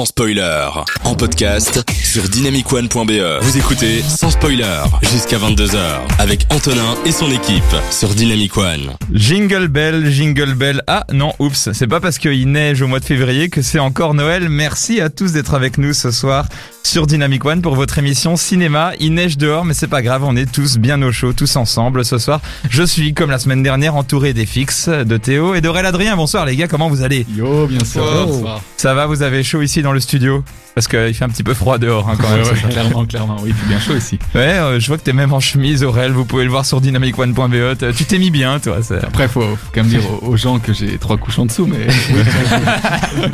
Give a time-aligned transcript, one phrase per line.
[0.00, 0.66] sans spoiler.
[1.04, 3.42] En podcast sur dynamicone.be.
[3.42, 4.64] Vous écoutez sans spoiler
[5.02, 5.78] jusqu'à 22h
[6.18, 8.92] avec Antonin et son équipe sur Dynamic One.
[9.12, 10.82] Jingle bell, jingle bell.
[10.86, 14.14] Ah non, oups, c'est pas parce qu'il neige au mois de février que c'est encore
[14.14, 14.48] Noël.
[14.48, 16.46] Merci à tous d'être avec nous ce soir
[16.82, 18.92] sur Dynamic One pour votre émission cinéma.
[19.00, 22.04] Il neige dehors, mais c'est pas grave, on est tous bien au chaud, tous ensemble
[22.04, 22.40] ce soir.
[22.68, 26.16] Je suis, comme la semaine dernière, entouré des fixes de Théo et d'Aurel Adrien.
[26.16, 27.26] Bonsoir les gars, comment vous allez?
[27.36, 28.02] Yo, bien sûr.
[28.26, 28.62] Bonsoir.
[28.76, 30.42] Ça va, vous avez chaud ici dans le studio
[30.74, 32.42] Parce qu'il fait un petit peu froid dehors hein, quand même.
[32.42, 33.36] Ouais, clairement, clairement.
[33.42, 34.18] Oui, il fait bien chaud ici.
[34.34, 36.12] Ouais, euh, je vois que t'es même en chemise, Aurel.
[36.12, 37.76] Vous pouvez le voir sur dynamicone.be.
[37.78, 38.78] T- Tu t'es mis bien, toi.
[39.02, 41.86] Après, faut, faut quand même dire aux, gens que j'ai trois couches en dessous, mais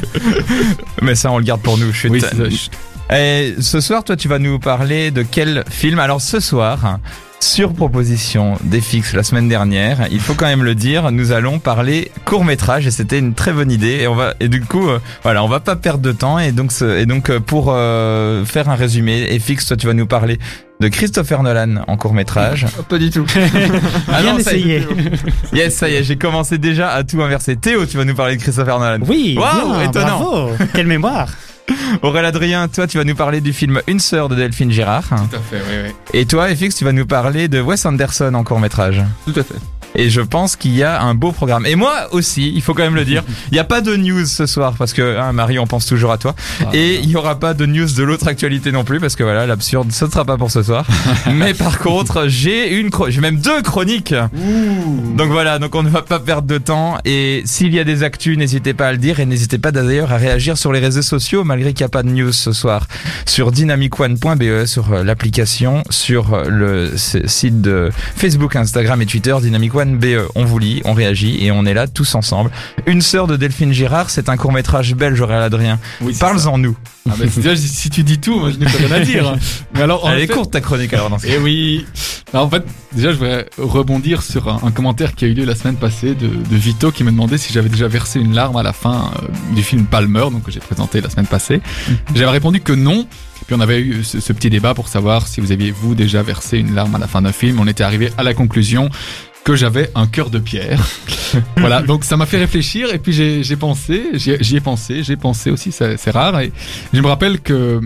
[1.02, 1.92] Mais ça, on le garde pour nous.
[1.92, 2.28] Je suis oui, ça.
[3.16, 5.98] Et ce soir, toi, tu vas nous parler de quel film?
[6.00, 6.98] Alors ce soir,
[7.40, 12.10] sur proposition d'FX la semaine dernière, il faut quand même le dire, nous allons parler
[12.24, 13.98] court métrage et c'était une très bonne idée.
[14.00, 16.50] Et on va et du coup, euh, voilà, on va pas perdre de temps et
[16.52, 20.06] donc ce- et donc euh, pour euh, faire un résumé, FX, toi, tu vas nous
[20.06, 20.38] parler
[20.80, 22.66] de Christopher Nolan en court métrage.
[22.88, 23.24] Pas du tout.
[24.12, 24.82] Ah Bien non, ça est.
[25.52, 27.56] Yes, ça y est, j'ai commencé déjà à tout inverser.
[27.56, 28.98] Théo, tu vas nous parler de Christopher Nolan.
[29.06, 30.18] Oui, Waouh, étonnant.
[30.18, 30.50] bravo.
[30.74, 31.28] Quelle mémoire.
[32.02, 35.08] Aurélien Adrien, toi, tu vas nous parler du film Une sœur de Delphine Girard.
[35.08, 35.90] Tout à fait, oui, oui.
[36.12, 39.02] Et toi, FX, tu vas nous parler de Wes Anderson en court métrage.
[39.24, 39.75] Tout à fait.
[39.96, 41.66] Et je pense qu'il y a un beau programme.
[41.66, 44.26] Et moi aussi, il faut quand même le dire, il n'y a pas de news
[44.26, 46.34] ce soir parce que hein, Marie, on pense toujours à toi.
[46.60, 49.22] Ah, Et il n'y aura pas de news de l'autre actualité non plus parce que
[49.22, 50.86] voilà, l'absurde, ce ne sera pas pour ce soir.
[51.32, 54.14] Mais par contre, j'ai une, j'ai même deux chroniques.
[55.16, 56.98] Donc voilà, donc on ne va pas perdre de temps.
[57.04, 60.12] Et s'il y a des actus, n'hésitez pas à le dire et n'hésitez pas d'ailleurs
[60.12, 62.86] à réagir sur les réseaux sociaux malgré qu'il n'y a pas de news ce soir
[63.24, 69.74] sur dynamicone.be, sur euh, l'application, sur euh, le site de Facebook, Instagram et Twitter, Dynamic
[69.74, 70.26] One BE.
[70.34, 72.50] On vous lit, on réagit et on est là tous ensemble.
[72.86, 75.78] Une sœur de Delphine Girard, c'est un court métrage belge, Aurélien Adrien.
[76.00, 76.76] Oui, Parle-en nous.
[77.08, 77.24] Ah, bah,
[77.56, 79.36] si- tu dis tout, moi, je n'ai pas rien à dire.
[79.74, 81.86] Mais alors, Elle est courte ta chronique alors dans ce Eh oui.
[82.32, 85.44] Alors, en fait, déjà, je voudrais rebondir sur un, un commentaire qui a eu lieu
[85.44, 88.56] la semaine passée de, de Vito qui me demandait si j'avais déjà versé une larme
[88.56, 91.60] à la fin euh, du film Palmer, donc que j'ai présenté la semaine passée.
[92.14, 93.06] J'avais répondu que non.
[93.46, 96.20] Puis on avait eu ce, ce petit débat pour savoir si vous aviez vous déjà
[96.22, 97.60] versé une larme à la fin d'un film.
[97.60, 98.88] On était arrivé à la conclusion
[99.46, 100.84] que j'avais un cœur de pierre.
[101.56, 105.52] voilà, donc ça m'a fait réfléchir et puis j'ai pensé, j'y ai pensé, j'ai pensé
[105.52, 106.40] aussi, c'est rare.
[106.40, 106.50] Et
[106.92, 107.80] je me rappelle que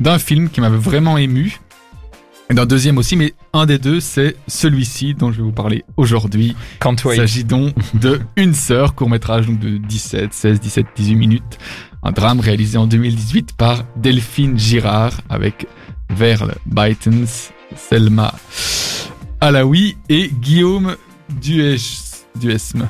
[0.00, 1.60] d'un film qui m'avait vraiment ému,
[2.50, 5.84] et d'un deuxième aussi, mais un des deux, c'est celui-ci dont je vais vous parler
[5.96, 6.56] aujourd'hui.
[6.84, 11.58] Il s'agit donc de Une sœur, court-métrage donc de 17, 16, 17, 18 minutes.
[12.02, 15.68] Un drame réalisé en 2018 par Delphine Girard avec
[16.10, 18.34] Verle Bytens, Selma
[19.40, 20.96] Alaoui et Guillaume
[21.40, 21.78] Dues,
[22.40, 22.88] Duesme.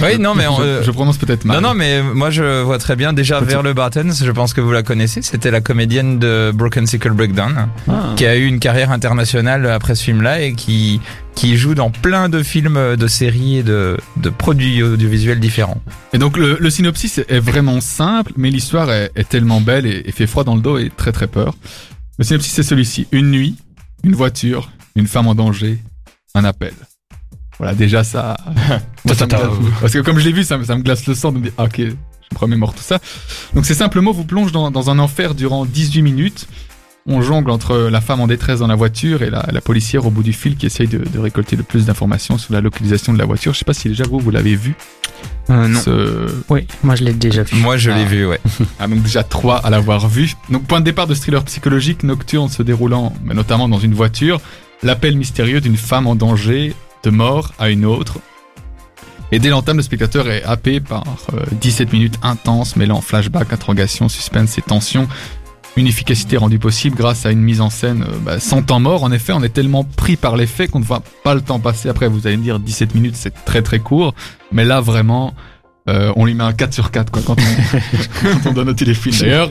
[0.00, 1.60] Oui, non, mais on, je, euh, je prononce peut-être mal.
[1.60, 3.12] Non, non, mais moi je vois très bien.
[3.12, 5.22] Déjà, Petit- Verle Bartens, je pense que vous la connaissez.
[5.22, 8.12] C'était la comédienne de Broken Sickle Breakdown, Ah.
[8.16, 11.00] qui a eu une carrière internationale après ce film-là et qui
[11.34, 15.82] qui joue dans plein de films, de séries et de, de produits audiovisuels différents.
[16.14, 20.02] Et donc le, le synopsis est vraiment simple, mais l'histoire est, est tellement belle et,
[20.06, 21.54] et fait froid dans le dos et très très peur.
[22.18, 23.06] Le synopsis c'est celui-ci.
[23.12, 23.56] Une nuit,
[24.02, 25.78] une voiture, une femme en danger,
[26.34, 26.72] un appel.
[27.58, 28.36] Voilà, déjà ça...
[29.04, 31.06] moi, ça me glace- parce que comme je l'ai vu, ça, me- ça me glace
[31.06, 32.98] le sang de me dire, ah, ok, je me remémore tout ça.
[33.54, 36.46] Donc ces simples mots vous plongent dans, dans un enfer durant 18 minutes.
[37.08, 40.10] On jongle entre la femme en détresse dans la voiture et la, la policière au
[40.10, 43.18] bout du fil qui essaye de, de récolter le plus d'informations sur la localisation de
[43.18, 43.52] la voiture.
[43.54, 44.74] Je sais pas si déjà vous, vous l'avez vu.
[45.48, 45.80] Euh, non.
[45.80, 47.56] Ce, Oui, moi je l'ai déjà vu.
[47.60, 48.04] Moi, je l'ai Ah.
[48.06, 48.40] vu, ouais.
[48.80, 50.34] ah, donc déjà trois à l'avoir vu.
[50.50, 53.94] Donc point de départ de ce thriller psychologique nocturne se déroulant, mais notamment dans une
[53.94, 54.40] voiture,
[54.82, 58.18] l'appel mystérieux d'une femme en danger de mort à une autre.
[59.32, 61.04] Et dès l'entame, le spectateur est happé par
[61.34, 65.08] euh, 17 minutes intenses mêlant flashback, interrogation, suspense et tension.
[65.76, 69.02] Une efficacité rendue possible grâce à une mise en scène euh, bah, sans temps mort.
[69.02, 71.58] En effet, on est tellement pris par les faits qu'on ne voit pas le temps
[71.58, 71.88] passer.
[71.88, 74.14] Après, vous allez me dire 17 minutes, c'est très très court.
[74.52, 75.34] Mais là, vraiment,
[75.88, 78.94] euh, on lui met un 4 sur 4 quoi, quand, on, quand on donne les
[78.94, 79.16] films.
[79.20, 79.50] D'ailleurs,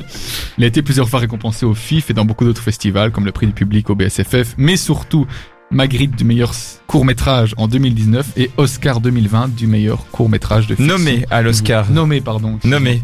[0.58, 3.32] il a été plusieurs fois récompensé au FIF et dans beaucoup d'autres festivals, comme le
[3.32, 5.26] prix du public au BSFF, mais surtout
[5.72, 6.54] Magritte du meilleur
[6.86, 10.98] court-métrage en 2019 et Oscar 2020 du meilleur court-métrage de fiction.
[10.98, 11.90] Nommé à l'Oscar.
[11.90, 12.60] Nommé, pardon.
[12.64, 13.02] Nommé.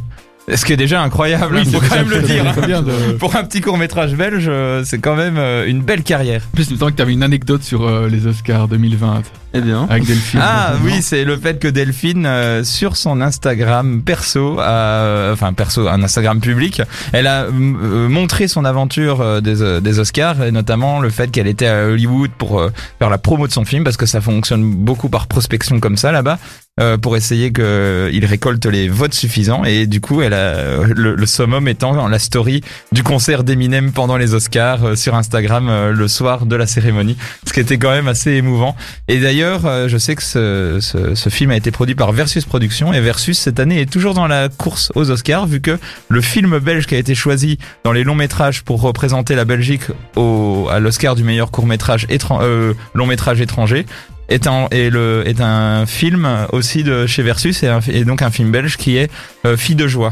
[0.54, 2.52] Ce qui est déjà incroyable, Oui, faut c'est quand même le dire.
[2.52, 5.82] très bien de- Pour un petit court métrage belge, euh, c'est quand même euh, une
[5.82, 6.42] belle carrière.
[6.52, 9.22] En plus, il me semble que tu avais une anecdote sur euh, les Oscars 2020
[9.54, 9.86] Eh bien.
[9.90, 10.40] avec Delphine.
[10.44, 16.02] Ah oui, c'est le fait que Delphine, euh, sur son Instagram perso, enfin perso, un
[16.04, 16.82] Instagram public,
[17.14, 21.48] elle a montré son aventure euh, des, euh, des Oscars, et notamment le fait qu'elle
[21.48, 24.64] était à Hollywood pour euh, faire la promo de son film, parce que ça fonctionne
[24.74, 26.40] beaucoup par prospection comme ça là-bas.
[26.82, 29.64] Euh, pour essayer qu'il récolte les votes suffisants.
[29.64, 32.62] Et du coup, a, le, summum étant la story
[32.92, 37.18] du concert d'Eminem pendant les Oscars euh, sur Instagram euh, le soir de la cérémonie,
[37.46, 38.76] ce qui était quand même assez émouvant.
[39.08, 43.00] Et d'ailleurs, euh, je sais que ce, film a été produit par Versus Productions et
[43.00, 45.78] Versus cette année est toujours dans la course aux Oscars vu que
[46.10, 49.84] le film belge qui a été choisi dans les longs métrages pour représenter la Belgique
[50.16, 53.86] au, à l'Oscar du meilleur court métrage euh, long métrage étranger
[54.32, 58.32] est un, est, le, est un film aussi de chez Versus et, et donc un
[58.32, 59.12] film belge qui est
[59.46, 60.12] euh, Fille de joie.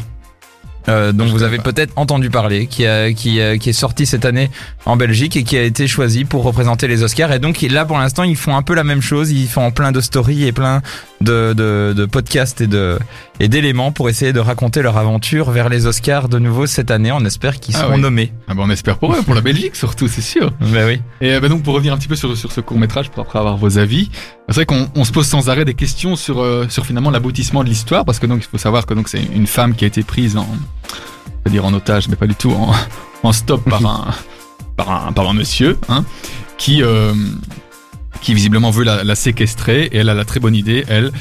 [0.89, 4.05] Euh, dont Je vous avez peut-être entendu parler, qui, a, qui, a- qui est sorti
[4.05, 4.49] cette année
[4.85, 7.31] en Belgique et qui a été choisi pour représenter les Oscars.
[7.31, 9.31] Et donc là, pour l'instant, ils font un peu la même chose.
[9.31, 10.81] Ils font plein de stories et plein
[11.21, 12.97] de, de, de podcasts et de
[13.41, 17.11] et d'éléments pour essayer de raconter leur aventure vers les Oscars de nouveau cette année.
[17.13, 18.01] On espère qu'ils Ah seront oui.
[18.01, 18.33] nommés.
[18.49, 20.51] Ah bah on espère pour eux, pour la Belgique surtout, c'est sûr.
[20.59, 21.01] Ben oui.
[21.21, 23.21] Et euh, bah donc pour revenir un petit peu sur, sur ce court métrage, pour
[23.23, 24.09] après avoir vos avis,
[24.49, 27.63] c'est vrai qu'on on se pose sans arrêt des questions sur, euh, sur finalement l'aboutissement
[27.63, 29.87] de l'histoire, parce que donc il faut savoir que donc c'est une femme qui a
[29.87, 32.71] été prise en, on peut dire en otage, mais pas du tout, en,
[33.23, 34.07] en stop par un,
[34.77, 36.03] par un, par un monsieur, hein,
[36.57, 37.13] qui, euh,
[38.21, 41.11] qui visiblement veut la, la séquestrer, et elle a la très bonne idée, elle,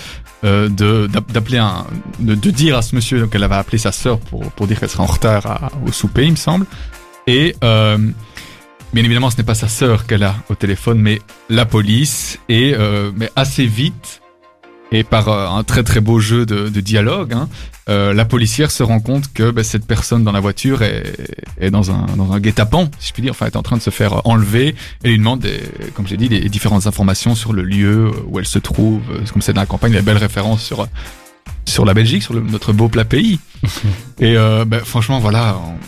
[0.44, 1.84] euh, de d'app- d'appeler un
[2.20, 4.78] de, de dire à ce monsieur donc elle avait appelé sa sœur pour pour dire
[4.78, 6.64] qu'elle serait en retard à- au souper il me semble
[7.26, 7.56] et
[8.92, 12.74] bien évidemment ce n'est pas sa sœur qu'elle a au téléphone mais la police et
[12.74, 14.20] euh, mais assez vite
[14.90, 17.48] et par euh, un très très beau jeu de, de dialogue hein,
[17.90, 21.04] euh, la policière se rend compte que ben, cette personne dans la voiture est,
[21.60, 23.30] est dans un dans un guet-apens si je puis dire.
[23.32, 24.74] Enfin elle est en train de se faire enlever.
[25.04, 25.58] Et lui demande des,
[25.94, 29.40] comme j'ai dit des différentes informations sur le lieu où elle se trouve Euh, comme
[29.40, 30.86] c'est dans la campagne il y a des belles références sur
[31.64, 33.40] sur la Belgique sur le- notre beau plat pays.
[34.20, 35.78] Et euh, ben, franchement voilà on-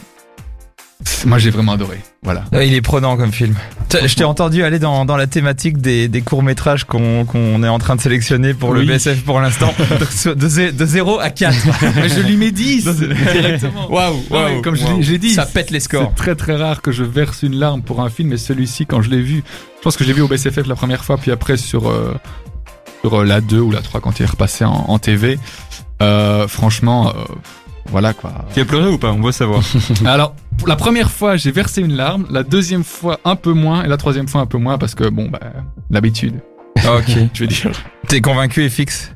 [1.27, 3.55] moi j'ai vraiment adoré voilà Ouais, Il est prenant comme film.
[3.93, 7.79] Je t'ai entendu aller dans, dans la thématique des, des courts-métrages qu'on qu'on est en
[7.79, 8.85] train de sélectionner pour le.
[8.85, 9.73] BSF pour l'instant.
[9.79, 11.57] de, de, zé- de 0 à 4.
[11.97, 13.91] Mais je lui mets 10 Non, c'est- directement.
[13.91, 16.13] Waouh, comme j'ai dit, Ça pète les scores.
[16.17, 19.03] C'est très très rare que je verse une larme pour un film, et celui-ci, quand
[19.03, 19.43] je l'ai vu,
[19.79, 22.15] je pense que j'ai vu au BCFF la première fois, puis après sur, euh,
[23.03, 25.39] sur euh, la 2 ou la 3 quand il est repassé en, en TV.
[26.03, 27.13] Euh, franchement, euh,
[27.91, 28.33] voilà quoi.
[28.55, 29.11] Tu as pleuré ou pas?
[29.13, 29.63] On veut savoir.
[30.07, 33.83] Alors, pour la première fois, j'ai versé une larme, la deuxième fois un peu moins,
[33.85, 35.41] et la troisième fois un peu moins, parce que bon, bah,
[35.91, 36.41] l'habitude,
[36.77, 37.11] Ok.
[37.35, 37.73] je veux dire.
[38.09, 39.13] T'es convaincu et fixe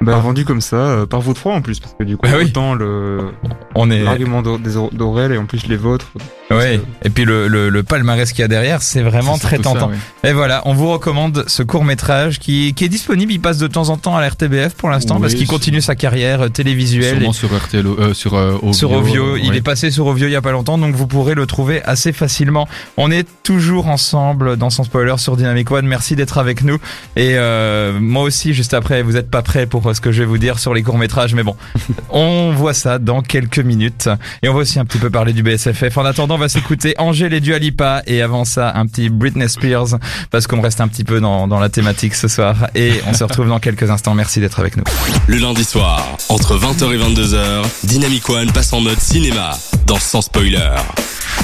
[0.00, 2.36] Bah, vendu comme ça, euh, par vous trois en plus, parce que du coup, Bah
[2.38, 2.46] oui.
[2.46, 3.30] autant le
[3.74, 4.02] On est.
[4.02, 6.12] l'argument d'Aurel et en plus les vôtres.
[6.56, 6.80] Ouais.
[7.04, 9.90] Et puis le, le, le palmarès qu'il y a derrière, c'est vraiment très ça, tentant.
[10.24, 13.32] Et voilà, on vous recommande ce court métrage qui, qui est disponible.
[13.32, 15.80] Il passe de temps en temps à la RTBF pour l'instant Oui, parce qu'il continue
[15.80, 17.18] sa carrière euh, télévisuelle.
[17.18, 19.36] Sûrement sur RTL, euh, sur euh, Ovio, sur Ovio.
[19.36, 19.56] Il ouais.
[19.56, 22.12] est passé sur Ovio il y a pas longtemps, donc vous pourrez le trouver assez
[22.12, 22.68] facilement.
[22.96, 25.86] On est toujours ensemble dans son spoiler sur Dynamic One.
[25.86, 26.78] Merci d'être avec nous.
[27.16, 30.20] Et euh, moi aussi, juste après, vous êtes pas prêts pour euh, ce que je
[30.20, 31.56] vais vous dire sur les courts métrages, mais bon,
[32.10, 34.08] on voit ça dans quelques minutes.
[34.42, 35.96] Et on va aussi un petit peu parler du BSFF.
[35.96, 39.98] En attendant, va s'écouter Angèle et Dua Lipa et avant ça, un petit Britney Spears
[40.32, 42.56] parce qu'on reste un petit peu dans, dans la thématique ce soir.
[42.74, 44.14] Et on se retrouve dans quelques instants.
[44.14, 44.82] Merci d'être avec nous.
[45.28, 49.56] Le lundi soir, entre 20h et 22h, Dynamic One passe en mode cinéma
[49.86, 50.74] dans Sans Spoiler.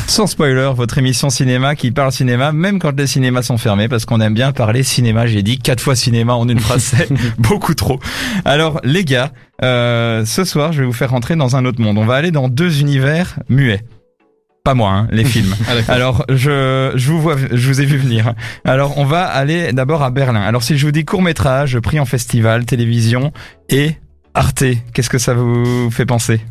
[0.09, 4.05] Sans spoiler, votre émission cinéma qui parle cinéma, même quand les cinémas sont fermés, parce
[4.05, 5.27] qu'on aime bien parler cinéma.
[5.27, 7.09] J'ai dit quatre fois cinéma en une phrase, c'est
[7.39, 8.01] beaucoup trop.
[8.45, 11.99] Alors, les gars, euh, ce soir, je vais vous faire rentrer dans un autre monde.
[11.99, 13.85] On va aller dans deux univers muets.
[14.69, 15.55] Pas moi, hein, les films.
[15.67, 15.91] Ah.
[15.91, 18.35] Alors, je, je vous vois, je vous ai vu venir.
[18.67, 20.43] Alors, on va aller d'abord à Berlin.
[20.43, 23.33] Alors, si je vous dis court métrage, prix en festival, télévision
[23.71, 23.93] et
[24.35, 26.43] Arte, qu'est-ce que ça vous fait penser?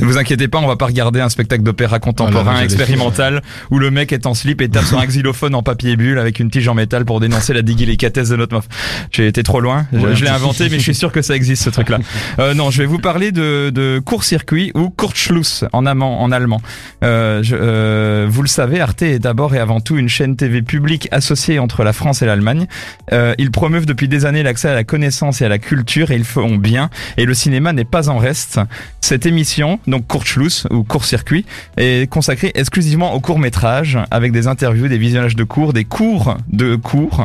[0.00, 3.78] Ne vous inquiétez pas, on va pas regarder un spectacle d'opéra contemporain Ah expérimental où
[3.78, 6.50] le mec est en slip et tape sur un xylophone en papier bulle avec une
[6.50, 8.66] tige en métal pour dénoncer la délicatesse de notre meuf.
[9.10, 11.34] J'ai été trop loin, je, Ouais, je l'ai inventé mais je suis sûr que ça
[11.34, 11.98] existe ce truc-là.
[12.38, 16.60] Euh, non, je vais vous parler de, de court-circuit ou Kurzschluss en, amant, en allemand.
[17.02, 20.62] Euh, je- euh, vous le savez, Arte est d'abord et avant tout une chaîne TV
[20.62, 22.66] publique associée entre la France et l'Allemagne.
[23.12, 26.16] Euh, ils promeuvent depuis des années l'accès à la connaissance et à la culture et
[26.16, 26.90] ils font bien.
[27.16, 28.60] Et le cinéma n'est pas en reste.
[29.00, 31.44] Cette émission, donc Kurzschluss ou court-circuit,
[31.76, 36.76] est consacrée exclusivement au court-métrage avec des interviews, des visionnages de cours, des cours de
[36.76, 37.24] cours.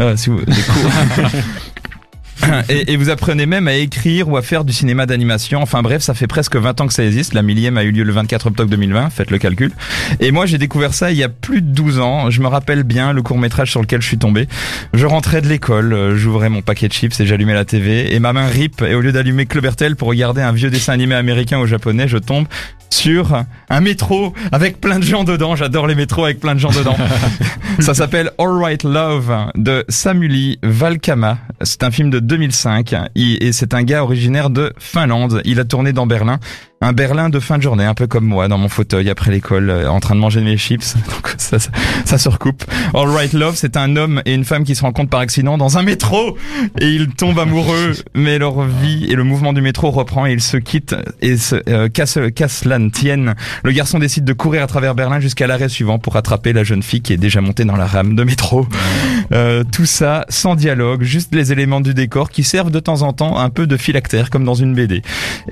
[0.00, 0.16] Euh.
[2.68, 5.62] Et, et vous apprenez même à écrire ou à faire du cinéma d'animation.
[5.62, 7.34] Enfin bref, ça fait presque 20 ans que ça existe.
[7.34, 9.72] La millième a eu lieu le 24 octobre 2020, faites le calcul.
[10.20, 12.30] Et moi j'ai découvert ça il y a plus de 12 ans.
[12.30, 14.48] Je me rappelle bien le court métrage sur lequel je suis tombé.
[14.94, 18.14] Je rentrais de l'école, euh, j'ouvrais mon paquet de chips et j'allumais la TV.
[18.14, 20.92] Et ma main rip, et au lieu d'allumer Club RTL pour regarder un vieux dessin
[20.92, 22.46] animé américain ou japonais, je tombe
[22.92, 25.56] sur un métro avec plein de gens dedans.
[25.56, 26.96] J'adore les métros avec plein de gens dedans.
[27.80, 31.38] Ça s'appelle All Right Love de Samuli Valkama.
[31.62, 35.42] C'est un film de 2005 Il- et c'est un gars originaire de Finlande.
[35.44, 36.38] Il a tourné dans Berlin.
[36.82, 39.70] Un Berlin de fin de journée, un peu comme moi, dans mon fauteuil après l'école,
[39.70, 40.96] euh, en train de manger mes chips.
[41.08, 41.70] Donc ça, ça,
[42.04, 42.64] ça se recoupe.
[42.92, 45.78] All Right Love, c'est un homme et une femme qui se rencontrent par accident dans
[45.78, 46.36] un métro
[46.80, 50.42] et ils tombent amoureux, mais leur vie et le mouvement du métro reprend et ils
[50.42, 53.36] se quittent et se euh, cassent, cassent tienne.
[53.62, 56.82] Le garçon décide de courir à travers Berlin jusqu'à l'arrêt suivant pour attraper la jeune
[56.82, 58.66] fille qui est déjà montée dans la rame de métro.
[59.30, 63.12] Euh, tout ça sans dialogue, juste les éléments du décor qui servent de temps en
[63.12, 65.02] temps un peu de phylactère comme dans une BD.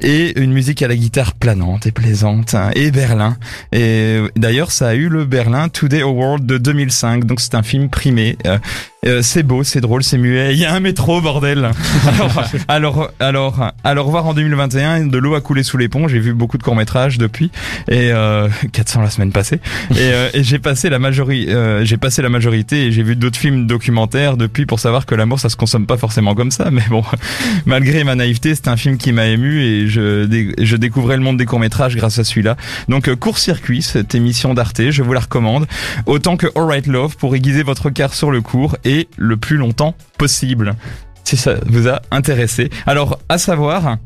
[0.00, 2.54] Et une musique à la guitare planante et plaisante.
[2.54, 3.36] hein, Et Berlin.
[3.72, 7.24] Et d'ailleurs, ça a eu le Berlin Today Award de 2005.
[7.24, 8.36] Donc c'est un film primé.
[9.06, 10.52] Euh, c'est beau, c'est drôle, c'est muet.
[10.52, 11.70] Il y a un métro, bordel.
[12.18, 15.06] Alors, alors, alors, alors revoir en 2021.
[15.06, 16.06] De l'eau a coulé sous les ponts.
[16.06, 17.50] J'ai vu beaucoup de courts métrages depuis
[17.88, 19.60] et euh, 400 la semaine passée.
[19.92, 23.16] Et, euh, et j'ai passé la majorité, euh, j'ai passé la majorité et j'ai vu
[23.16, 26.70] d'autres films documentaires depuis pour savoir que l'amour ça se consomme pas forcément comme ça.
[26.70, 27.02] Mais bon,
[27.66, 31.38] malgré ma naïveté, c'est un film qui m'a ému et je, je découvrais le monde
[31.38, 32.56] des courts métrages grâce à celui-là.
[32.88, 35.66] Donc euh, court circuit, cette émission d'Arte, je vous la recommande
[36.04, 38.76] autant que All Right Love pour aiguiser votre regard sur le cours
[39.16, 40.74] le plus longtemps possible.
[41.24, 42.70] Si ça vous a intéressé.
[42.86, 43.98] Alors, à savoir.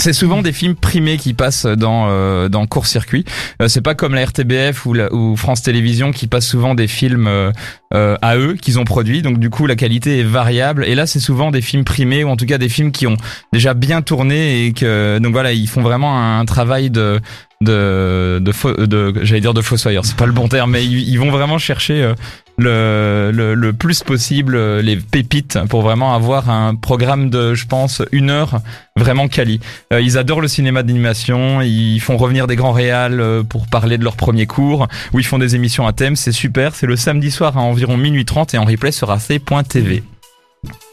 [0.00, 3.24] C'est souvent des films primés qui passent dans euh, dans court circuit.
[3.62, 6.88] Euh, c'est pas comme la RTBF ou, la, ou France Télévisions qui passent souvent des
[6.88, 7.52] films euh,
[7.94, 9.22] euh, à eux qu'ils ont produits.
[9.22, 10.84] Donc du coup la qualité est variable.
[10.84, 13.16] Et là c'est souvent des films primés ou en tout cas des films qui ont
[13.52, 17.20] déjà bien tourné et que donc voilà ils font vraiment un, travail de
[17.60, 20.04] de de, de j'allais dire de fossoyeur.
[20.04, 22.14] C'est pas le bon terme mais ils, ils vont vraiment chercher euh,
[22.58, 27.66] le, le, le plus possible euh, les pépites pour vraiment avoir un programme de, je
[27.66, 28.60] pense, une heure
[28.96, 29.60] vraiment quali.
[29.92, 33.96] Euh, ils adorent le cinéma d'animation, ils font revenir des grands réals euh, pour parler
[33.96, 36.74] de leur premier cours, ou ils font des émissions à thème, c'est super.
[36.74, 40.02] C'est le samedi soir à environ minuit 30 et en replay sur ac.tv.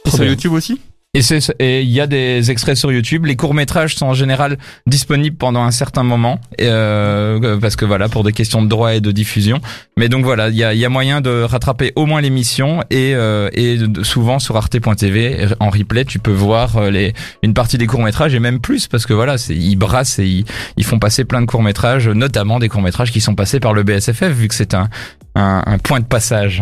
[0.05, 0.79] Sur YouTube aussi?
[1.15, 3.25] Et c'est et il y a des extraits sur YouTube.
[3.25, 8.10] Les courts métrages sont en général disponibles pendant un certain moment, euh, parce que voilà
[8.10, 9.62] pour des questions de droit et de diffusion.
[9.95, 13.15] Mais donc voilà, il y a, y a moyen de rattraper au moins l'émission et
[13.15, 17.88] euh, et souvent sur arte.tv en replay tu peux voir euh, les une partie des
[17.88, 20.45] courts métrages et même plus parce que voilà ils brassent et ils,
[20.75, 23.74] ils font passer plein de courts métrages, notamment des courts métrages qui sont passés par
[23.74, 24.89] le BSFF vu que c'est un,
[25.36, 26.62] un un point de passage.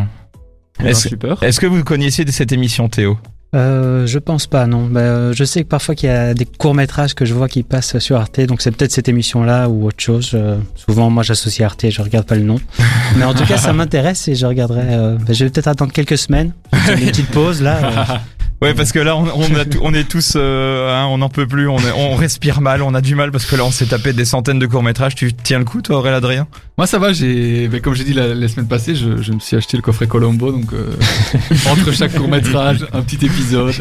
[0.79, 3.17] Eh ben, est-ce que vous connaissiez cette émission Théo?
[3.53, 4.87] Euh, je pense pas, non.
[4.87, 7.47] Bah, euh, je sais que parfois qu'il y a des courts métrages que je vois
[7.47, 10.31] qui passent sur Arte, donc c'est peut-être cette émission-là ou autre chose.
[10.33, 12.59] Euh, souvent, moi, j'associe Arte, je regarde pas le nom.
[13.17, 14.81] Mais en tout cas, ça m'intéresse et je regarderai.
[14.83, 18.21] euh, bah, je vais peut-être attendre quelques semaines, une petite pause là.
[18.63, 21.45] Ouais, parce que là, on, on, a on est tous, euh, hein, on n'en peut
[21.47, 23.85] plus, on, est- on respire mal, on a du mal parce que là, on s'est
[23.87, 25.15] tapé des centaines de courts métrages.
[25.15, 26.47] Tu tiens le coup, toi, Aurélien Adrien?
[26.77, 29.39] Moi ça va, j'ai, mais comme j'ai dit la, la semaine passée, je, je me
[29.39, 30.91] suis acheté le coffret Colombo, donc euh,
[31.69, 33.75] entre chaque court métrage, un petit épisode.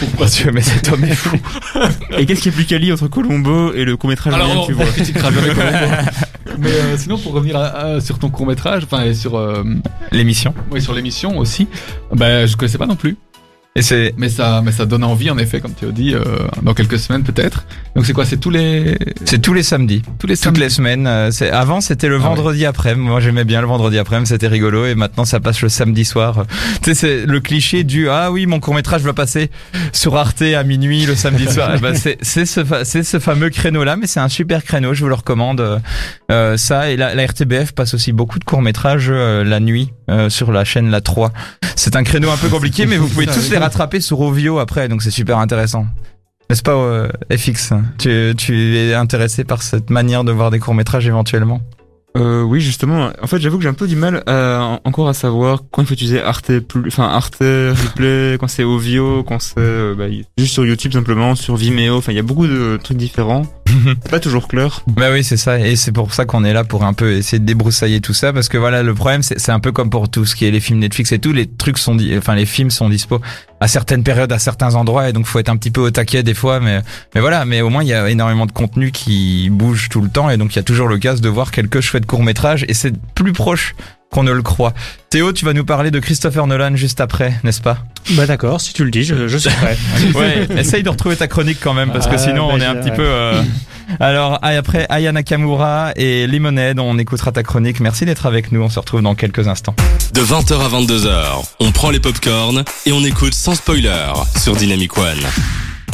[0.00, 1.36] Pourquoi tu mais cet homme est fou.
[2.18, 4.72] Et qu'est-ce qui est plus quali entre Colombo et le court-métrage Alors moyen on que
[4.72, 4.86] tu vois?
[6.58, 9.62] Mais euh, sinon pour revenir à- à- sur ton court métrage, enfin et sur, euh,
[10.10, 10.54] L'émission.
[10.70, 11.68] ouais, sur l'émission aussi,
[12.12, 13.16] bah je connaissais pas non plus.
[13.76, 16.24] Et c'est, Mais ça, mais ça donne envie en effet, comme tu as dit, euh,
[16.62, 17.64] dans quelques semaines peut-être.
[17.94, 18.24] Donc c'est quoi?
[18.24, 20.02] C'est tous les, c'est tous les samedis.
[20.18, 21.06] tous les Toutes samedis les semaines.
[21.06, 22.94] euh, C'est avant c'était le Ah vendredi après.
[22.94, 24.86] Moi j'aimais bien le vendredi après, c'était rigolo.
[24.86, 26.46] Et maintenant ça passe le samedi soir.
[26.82, 29.50] Tu sais c'est le cliché du ah oui mon court métrage va passer
[29.92, 31.78] sur Arte à minuit le samedi soir.
[31.80, 34.94] Ben, c'est c'est ce c'est ce fameux créneau là, mais c'est un super créneau.
[34.94, 35.60] Je vous le recommande.
[35.60, 35.78] Euh,
[36.32, 40.28] euh, ça et la, la RTBF passe aussi beaucoup de courts métrages la nuit euh,
[40.30, 41.32] sur la chaîne la 3.
[41.74, 44.88] C'est un créneau un peu compliqué, mais vous pouvez tous les rattraper sur Ovio après,
[44.88, 45.86] donc c'est super intéressant.
[46.48, 51.06] N'est-ce pas, euh, FX tu, tu es intéressé par cette manière de voir des courts-métrages
[51.06, 51.60] éventuellement?
[52.16, 53.10] Euh, oui, justement.
[53.22, 54.22] En fait, j'avoue que j'ai un peu du mal
[54.84, 56.50] encore à savoir quand il faut utiliser Arte,
[56.86, 60.06] enfin Arte Replay, quand c'est Ovio, quand c'est euh, bah,
[60.38, 61.96] juste sur YouTube simplement, sur Vimeo.
[61.96, 63.42] Enfin, il y a beaucoup de trucs différents.
[64.10, 64.82] Pas toujours clair.
[64.86, 67.38] Bah oui, c'est ça, et c'est pour ça qu'on est là pour un peu essayer
[67.38, 70.24] de débroussailler tout ça, parce que voilà, le problème, c'est un peu comme pour tout
[70.24, 72.88] ce qui est les films Netflix et tout, les trucs sont, enfin les films sont
[72.88, 73.20] dispo
[73.60, 76.22] à certaines périodes, à certains endroits, et donc faut être un petit peu au taquet
[76.22, 76.80] des fois, mais
[77.14, 80.08] mais voilà, mais au moins il y a énormément de contenu qui bouge tout le
[80.08, 82.74] temps, et donc il y a toujours l'occasion de voir quelques chouettes courts métrages, et
[82.74, 83.74] c'est plus proche
[84.10, 84.72] qu'on ne le croit.
[85.10, 87.78] Théo, tu vas nous parler de Christopher Nolan juste après, n'est-ce pas?
[88.12, 89.76] Bah d'accord, si tu le dis, je, je suis prêt.
[90.14, 92.64] Ouais, essaye de retrouver ta chronique quand même, parce que Ah, sinon bah, on est
[92.64, 92.96] un petit ouais.
[92.96, 93.02] peu.
[93.04, 93.42] euh,
[94.00, 97.80] Alors après Aya Nakamura et Lemonade, on écoutera ta chronique.
[97.80, 98.62] Merci d'être avec nous.
[98.62, 99.74] On se retrouve dans quelques instants.
[100.14, 104.96] De 20h à 22h, on prend les popcorns et on écoute sans spoiler sur Dynamic
[104.98, 105.18] One.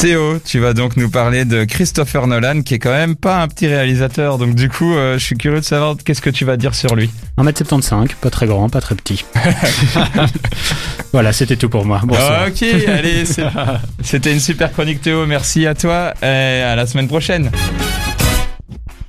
[0.03, 3.47] Théo, tu vas donc nous parler de Christopher Nolan, qui est quand même pas un
[3.47, 4.37] petit réalisateur.
[4.37, 6.97] Donc du coup, euh, je suis curieux de savoir qu'est-ce que tu vas dire sur
[6.97, 7.09] lui.
[7.39, 9.25] 1m75, pas très grand, pas très petit.
[11.13, 12.01] voilà, c'était tout pour moi.
[12.03, 12.49] Bonsoir.
[12.49, 13.47] Ok, allez, c'est-
[14.03, 15.25] c'était une super chronique Théo.
[15.25, 17.53] Merci à toi et à la semaine prochaine.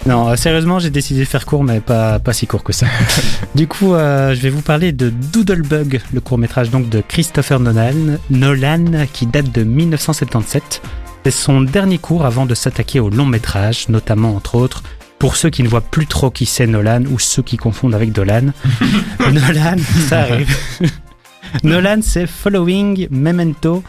[0.05, 2.87] Non, euh, sérieusement, j'ai décidé de faire court, mais pas, pas si court que ça.
[3.55, 8.17] du coup, euh, je vais vous parler de Doodlebug, le court-métrage donc de Christopher Nolan,
[8.29, 10.81] Nolan qui date de 1977.
[11.23, 14.83] C'est son dernier cours avant de s'attaquer au long métrage, notamment entre autres
[15.19, 18.11] pour ceux qui ne voient plus trop qui c'est Nolan ou ceux qui confondent avec
[18.11, 18.47] Dolan.
[19.21, 19.77] Nolan,
[20.09, 20.53] ça arrive.
[21.63, 23.83] Nolan, c'est Following, Memento,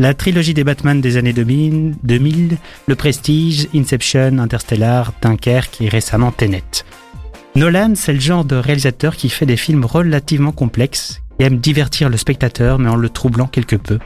[0.00, 6.32] la trilogie des Batman des années 2000, 2000, Le Prestige, Inception, Interstellar, Dunkerque et récemment
[6.32, 6.64] Tenet.
[7.54, 12.08] Nolan, c'est le genre de réalisateur qui fait des films relativement complexes, qui aime divertir
[12.08, 13.98] le spectateur mais en le troublant quelque peu.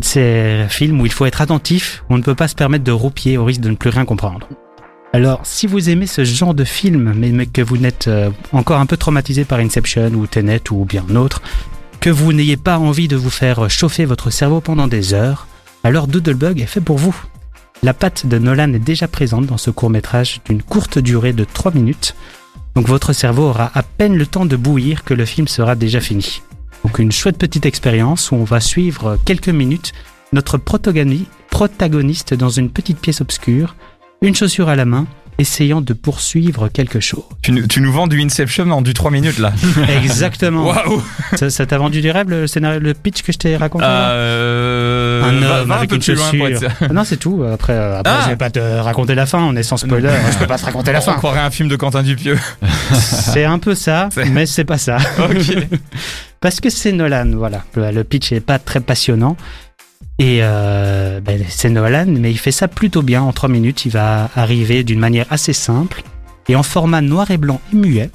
[0.00, 2.92] ces films où il faut être attentif, où on ne peut pas se permettre de
[2.92, 4.48] roupier au risque de ne plus rien comprendre.
[5.12, 8.86] Alors, si vous aimez ce genre de film, mais, que vous n'êtes euh, encore un
[8.86, 11.42] peu traumatisé par Inception ou Tenet ou bien autre,
[12.02, 15.46] que vous n'ayez pas envie de vous faire chauffer votre cerveau pendant des heures,
[15.84, 17.14] alors Doodlebug est fait pour vous.
[17.84, 21.44] La patte de Nolan est déjà présente dans ce court métrage d'une courte durée de
[21.44, 22.16] 3 minutes,
[22.74, 26.00] donc votre cerveau aura à peine le temps de bouillir que le film sera déjà
[26.00, 26.42] fini.
[26.84, 29.92] Donc une chouette petite expérience où on va suivre quelques minutes
[30.32, 33.76] notre protagoni- protagoniste dans une petite pièce obscure,
[34.22, 35.06] une chaussure à la main,
[35.38, 37.24] essayant de poursuivre quelque chose.
[37.42, 39.52] Tu, nous- tu nous vends du Inception en du 3 minutes là.
[40.02, 40.66] Exactement.
[40.66, 41.02] Waouh
[41.34, 45.22] Ça ça t'a vendu du rêve le scénario, le pitch que je t'ai raconté euh,
[45.22, 46.46] Un homme va un avec peu une chaussure.
[46.80, 47.42] Ah Non, c'est tout.
[47.50, 48.20] Après, euh, après Ah.
[48.24, 49.40] je vais pas te raconter la fin.
[49.42, 50.10] On est sans spoiler.
[50.32, 51.14] je peux pas te raconter la On fin.
[51.14, 52.38] croirait un film de Quentin Dupieux.
[52.92, 54.98] C'est un peu ça, mais c'est pas ça.
[55.18, 55.56] ok.
[56.40, 57.62] Parce que c'est Nolan, voilà.
[57.76, 59.36] Le, le pitch est pas très passionnant.
[60.18, 63.22] Et euh, ben, c'est Nolan, mais il fait ça plutôt bien.
[63.22, 66.02] En trois minutes, il va arriver d'une manière assez simple
[66.48, 68.10] et en format noir et blanc et muet.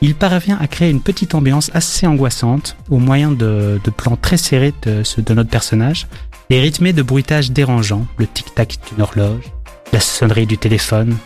[0.00, 4.74] Il parvient à créer une petite ambiance assez angoissante au moyen de, plans très serrés
[4.82, 6.06] de, notre personnage
[6.50, 9.44] et rythmés de bruitages dérangeants, le tic-tac d'une horloge,
[9.92, 11.16] la sonnerie du téléphone,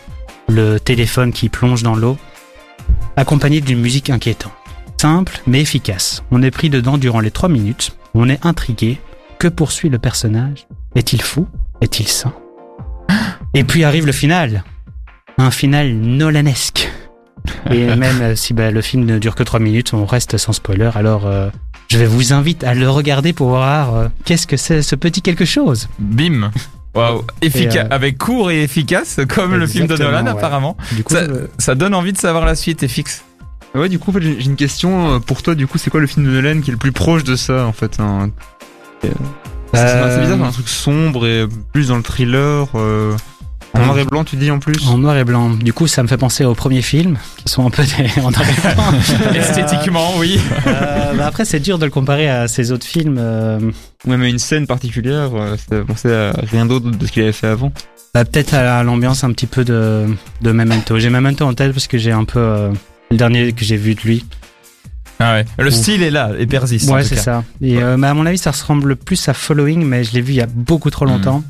[0.47, 2.17] le téléphone qui plonge dans l'eau,
[3.17, 4.53] accompagné d'une musique inquiétante.
[4.99, 6.23] Simple mais efficace.
[6.31, 7.97] On est pris dedans durant les trois minutes.
[8.13, 8.99] On est intrigué.
[9.39, 10.67] Que poursuit le personnage?
[10.95, 11.47] Est-il fou?
[11.79, 12.33] Est-il sain?
[13.53, 14.65] Et puis arrive le final.
[15.37, 16.91] Un final nolanesque.
[17.71, 20.51] Et même euh, si bah, le film ne dure que trois minutes, on reste sans
[20.51, 20.91] spoiler.
[20.93, 21.49] Alors euh,
[21.87, 25.21] je vais vous inviter à le regarder pour voir euh, qu'est-ce que c'est ce petit
[25.21, 25.87] quelque chose.
[25.99, 26.51] Bim.
[27.41, 27.87] Efficace.
[27.89, 30.31] Euh, Avec court et efficace, comme le film de Nolan ouais.
[30.31, 30.75] apparemment.
[30.97, 33.23] Du coup, Ça, euh, ça donne envie de savoir la suite, et fixe.
[33.73, 35.55] Ouais, du coup, en fait, j'ai une question pour toi.
[35.55, 37.65] Du coup, c'est quoi le film de Nolan qui est le plus proche de ça,
[37.65, 38.31] en fait hein?
[39.01, 39.11] C'est
[39.73, 42.67] c'est Euh, assez bizarre, un truc sombre et plus dans le thriller.
[42.75, 43.15] euh,
[43.75, 44.87] en noir et blanc, tu dis en plus.
[44.87, 45.51] en noir et blanc.
[45.51, 48.31] Du coup, ça me fait penser aux premiers films qui sont un peu des- en
[48.31, 49.31] noir et blanc.
[49.35, 50.39] Esthétiquement, oui.
[50.65, 53.17] Euh, bah après, c'est dur de le comparer à ces autres films.
[53.19, 53.59] euh,
[54.07, 57.31] Ouais, mais une scène particulière, ça fait penser à rien d'autre de ce qu'il avait
[57.31, 57.71] fait avant.
[58.13, 60.07] bah, peut-être à l'ambiance un petit peu de,
[60.41, 60.97] de Memento.
[60.97, 62.69] J'ai Memento en tête parce que j'ai un peu euh,
[63.11, 64.25] le dernier que j'ai vu de lui.
[65.19, 65.45] Ah ouais.
[65.57, 65.73] Le Ouf.
[65.73, 66.89] style est là et persiste.
[66.89, 67.43] ouais, c'est ça.
[67.61, 70.33] Et euh, mais à mon avis, ça ressemble plus à Following, mais je l'ai vu
[70.33, 71.43] il y a beaucoup trop longtemps.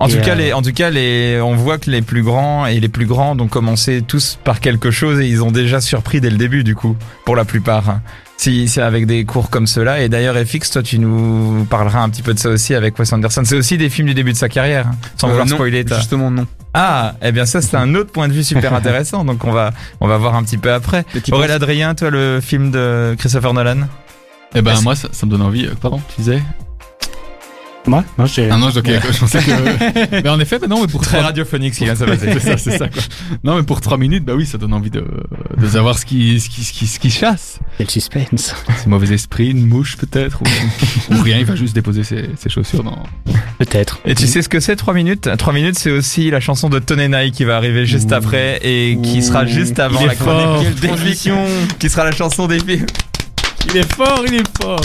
[0.00, 2.22] En Et, tout cas, euh, les, en tout cas, les, on voit que les plus
[2.22, 5.80] grands et les plus grands ont commencé tous par quelque chose et ils ont déjà
[5.80, 7.90] surpris dès le début, du coup, pour la plupart.
[7.90, 8.00] hein.
[8.36, 10.00] Si c'est avec des cours comme cela.
[10.00, 13.12] Et d'ailleurs, FX, toi, tu nous parleras un petit peu de ça aussi avec Wes
[13.12, 13.42] Anderson.
[13.44, 15.84] C'est aussi des films du début de sa carrière, hein, sans Euh, vouloir non, spoiler.
[15.96, 16.46] Justement, non.
[16.74, 19.24] Ah, eh bien ça, c'est un autre point de vue super intéressant.
[19.24, 21.04] donc on va, on va voir un petit peu après.
[21.32, 23.88] Aurélien Adrien, toi, le film de Christopher Nolan?
[24.54, 25.66] Eh ben moi ça, ça me donne envie.
[25.66, 26.42] euh, Pardon, tu disais?
[27.88, 28.50] Moi, moi j'ai.
[28.50, 30.22] Ah non, ok, je pensais que.
[30.22, 32.04] mais en effet, bah non, mais pour Très trois- radiophonique ce qui vient de se
[32.04, 32.30] passer.
[32.34, 33.02] c'est ça, c'est ça quoi.
[33.44, 35.04] Non, mais pour 3 minutes, bah oui, ça donne envie de,
[35.56, 37.58] de savoir ce qui, ce qui, ce qui, ce qui chasse.
[37.78, 38.54] Quel suspense.
[38.76, 42.48] C'est mauvais esprit, une mouche peut-être, ou, ou rien, il va juste déposer ses, ses
[42.48, 43.02] chaussures dans.
[43.58, 44.00] Peut-être.
[44.04, 45.28] Et tu sais ce que c'est 3 minutes?
[45.36, 48.14] 3 minutes c'est aussi la chanson de Tonenai qui va arriver juste Ouh.
[48.14, 51.36] après et qui sera juste avant Il la chronique Quelle des films,
[51.78, 52.86] qui sera la chanson des films.
[53.70, 54.80] Il est fort, il est fort.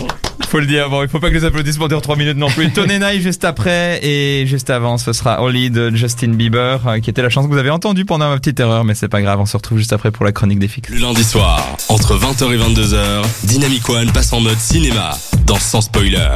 [0.47, 2.71] Faut le dire, bon il faut pas que les applaudissements durent 3 minutes non plus.
[2.73, 7.21] Tonenai juste après et juste avant ce sera Holly de Justin Bieber euh, qui était
[7.21, 9.45] la chanson que vous avez entendue pendant ma petite erreur mais c'est pas grave on
[9.45, 10.89] se retrouve juste après pour la chronique des fixes.
[10.89, 15.81] Le lundi soir, entre 20h et 22h, Dynamic One passe en mode cinéma dans Sans
[15.81, 16.29] Spoiler.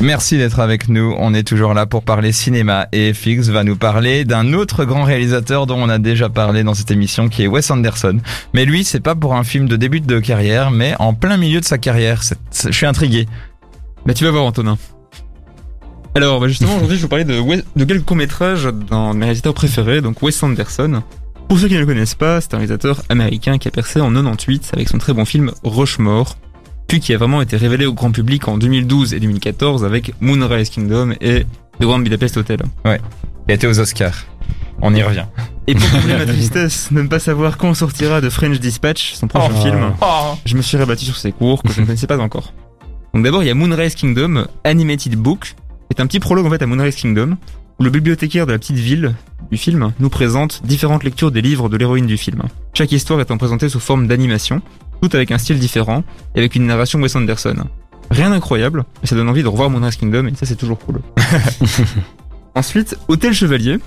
[0.00, 1.14] Merci d'être avec nous.
[1.18, 5.04] On est toujours là pour parler cinéma et FX va nous parler d'un autre grand
[5.04, 8.18] réalisateur dont on a déjà parlé dans cette émission qui est Wes Anderson.
[8.54, 11.60] Mais lui, c'est pas pour un film de début de carrière, mais en plein milieu
[11.60, 12.22] de sa carrière.
[12.64, 13.26] Je suis intrigué.
[14.06, 14.78] Bah, tu vas voir, Antonin.
[16.14, 19.16] Alors, bah, justement, aujourd'hui, je vais vous parler de, Wes- de quelques courts-métrages d'un de
[19.18, 21.02] mes réalisateurs préférés, donc Wes Anderson.
[21.48, 24.10] Pour ceux qui ne le connaissent pas, c'est un réalisateur américain qui a percé en
[24.12, 26.36] 98 avec son très bon film Rushmore,
[26.90, 30.70] puis qui a vraiment été révélé au grand public en 2012 et 2014 avec Moonrise
[30.70, 31.44] Kingdom et
[31.78, 32.58] The Grand Budapest Hotel.
[32.84, 32.90] Il
[33.48, 34.24] a été aux Oscars.
[34.82, 35.26] On y revient.
[35.68, 39.28] Et pour combler ma tristesse de ne pas savoir quand sortira de French Dispatch, son
[39.28, 39.62] prochain Oh.
[39.62, 40.34] film, Oh.
[40.44, 42.52] je me suis rabattu sur ces cours que je ne connaissais pas encore.
[43.14, 45.54] Donc d'abord, il y a Moonrise Kingdom, Animated Book.
[45.92, 47.36] C'est un petit prologue en fait à Moonrise Kingdom,
[47.78, 49.14] où le bibliothécaire de la petite ville
[49.52, 52.42] du film nous présente différentes lectures des livres de l'héroïne du film.
[52.74, 54.60] Chaque histoire étant présentée sous forme d'animation,
[55.00, 57.56] tout avec un style différent et avec une narration Wes Anderson.
[58.10, 61.00] Rien d'incroyable, mais ça donne envie de revoir Moonrise Kingdom et ça c'est toujours cool.
[62.54, 63.78] Ensuite, Hôtel Chevalier,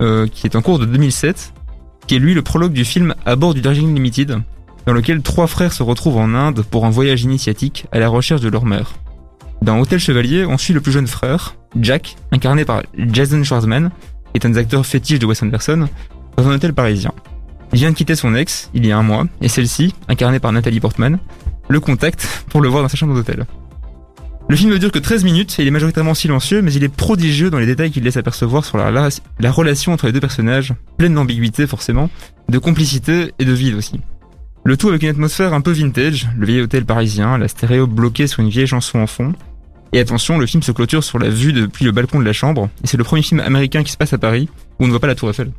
[0.00, 1.52] euh, qui est en cours de 2007,
[2.06, 4.38] qui est lui le prologue du film À bord du Darjeeling Limited,
[4.86, 8.40] dans lequel trois frères se retrouvent en Inde pour un voyage initiatique à la recherche
[8.40, 8.94] de leur mère.
[9.62, 13.90] Dans Hôtel Chevalier, on suit le plus jeune frère, Jack, incarné par Jason Schwartzman,
[14.32, 15.88] qui est un des acteurs fétiches de Wes Anderson,
[16.36, 17.12] dans un hôtel parisien.
[17.72, 20.52] Il vient de quitter son ex, il y a un mois, et celle-ci, incarnée par
[20.52, 21.18] Nathalie Portman,
[21.68, 23.46] le contacte pour le voir dans sa chambre d'hôtel.
[24.48, 26.88] Le film ne dure que 13 minutes et il est majoritairement silencieux, mais il est
[26.88, 30.20] prodigieux dans les détails qu'il laisse apercevoir sur la, la- la relation entre les deux
[30.20, 32.08] personnages, pleine d'ambiguïté forcément,
[32.48, 34.00] de complicité et de vide aussi.
[34.64, 38.26] Le tout avec une atmosphère un peu vintage, le vieil hôtel parisien, la stéréo bloquée
[38.26, 39.34] sur une vieille chanson en fond.
[39.92, 42.70] Et attention, le film se clôture sur la vue depuis le balcon de la chambre,
[42.82, 45.00] et c'est le premier film américain qui se passe à Paris, où on ne voit
[45.00, 45.50] pas la tour Eiffel.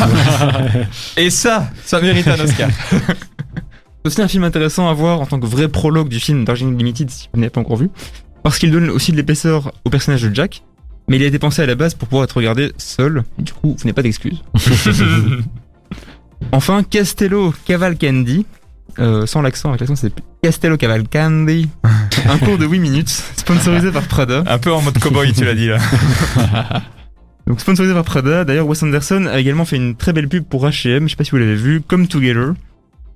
[1.16, 2.70] Et ça, ça mérite un Oscar.
[2.90, 6.76] C'est aussi un film intéressant à voir en tant que vrai prologue du film Darjeeling
[6.76, 7.90] Limited, si vous n'avez pas encore vu,
[8.42, 10.62] parce qu'il donne aussi de l'épaisseur au personnage de Jack,
[11.08, 13.52] mais il a été pensé à la base pour pouvoir être regardé seul, et du
[13.52, 14.42] coup, vous n'avez pas d'excuses.
[16.52, 18.46] enfin, Castello Cavalcanti,
[18.98, 21.68] euh, sans l'accent, avec l'accent c'est Castello Cavalcanti,
[22.26, 24.44] un cours de 8 minutes, sponsorisé par Prada.
[24.46, 25.78] Un peu en mode cowboy, tu l'as dit là.
[27.52, 30.64] Donc sponsorisé par Prada, d'ailleurs Wes Anderson a également fait une très belle pub pour
[30.66, 32.54] H&M, je sais pas si vous l'avez vu, Come Together.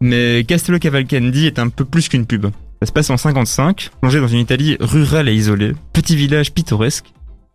[0.02, 2.44] Mais Castello Cavalcanti est un peu plus qu'une pub.
[2.82, 7.06] Ça se passe en 55, plongé dans une Italie rurale et isolée, petit village pittoresque,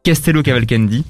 [0.04, 1.06] Castello Cavalcanti,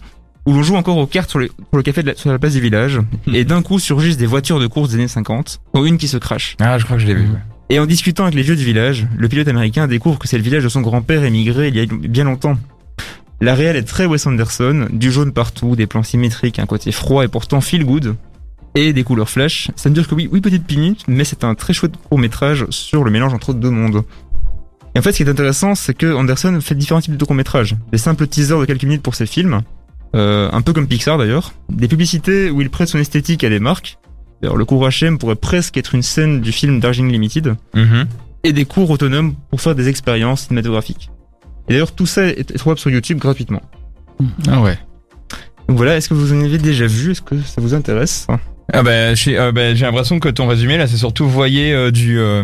[0.45, 2.37] où l'on joue encore aux cartes sur, les- sur le café de la, sur la
[2.37, 2.99] place du village,
[3.33, 6.17] et d'un coup surgissent des voitures de course des années 50, dont une qui se
[6.17, 6.57] crache.
[6.59, 7.21] Ah, je crois que je l'ai vu.
[7.21, 7.39] ouais.
[7.69, 10.43] Et en discutant avec les vieux du village, le pilote américain découvre que c'est le
[10.43, 12.57] village de son grand-père émigré il y a bien longtemps.
[13.41, 17.23] La réelle est très Wes Anderson, du jaune partout, des plans symétriques, un côté froid
[17.25, 18.15] et pourtant feel good,
[18.75, 19.71] et des couleurs flash.
[19.75, 22.65] Ça ne dure que oui, oui petite minute, mais c'est un très chouette court métrage
[22.69, 24.03] sur le mélange entre deux mondes.
[24.93, 27.35] Et en fait, ce qui est intéressant, c'est que Anderson fait différents types de courts
[27.35, 27.75] métrages.
[27.91, 29.61] Des simples teasers de quelques minutes pour ses films,
[30.15, 31.53] euh, un peu comme Pixar d'ailleurs.
[31.69, 33.97] Des publicités où il prête son esthétique à des marques.
[34.41, 38.05] D'ailleurs, le cours HM pourrait presque être une scène du film Darjeeling Limited Mhm.
[38.43, 41.09] et des cours autonomes pour faire des expériences cinématographiques.
[41.71, 43.61] Et d'ailleurs, tout ça est trouvable sur YouTube gratuitement.
[44.49, 44.77] Ah ouais.
[45.69, 47.11] Donc voilà, est-ce que vous en avez déjà vu?
[47.11, 48.27] Est-ce que ça vous intéresse?
[48.73, 51.91] Ah bah, j'ai euh, bah, j'ai l'impression que ton résumé là, c'est surtout voyer euh,
[51.91, 52.43] du euh,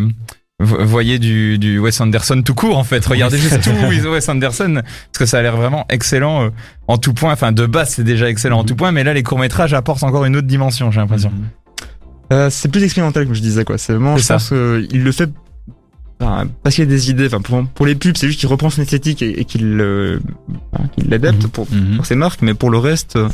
[0.61, 3.05] vo- voyer du, du Wes Anderson tout court en fait.
[3.05, 3.69] Regardez juste tout
[4.09, 6.49] Wes Anderson parce que ça a l'air vraiment excellent euh,
[6.87, 7.33] en tout point.
[7.33, 10.03] Enfin de base c'est déjà excellent en tout point, mais là les courts métrages apportent
[10.03, 10.89] encore une autre dimension.
[10.89, 11.31] J'ai l'impression.
[12.31, 13.77] euh, C'est plus expérimental comme je disais quoi.
[13.77, 14.33] C'est vraiment, C'est je ça.
[14.35, 14.49] pense
[14.89, 15.29] qu'il le fait
[16.19, 17.27] enfin, parce qu'il y a des idées.
[17.27, 20.19] Enfin pour, pour les pubs, c'est juste qu'il reprend son esthétique et, et qu'il euh,
[20.71, 21.49] enfin, qu'il l'adapte Mhm.
[21.49, 21.95] pour, Mhm.
[21.97, 23.29] pour ses marques, mais pour le reste, euh,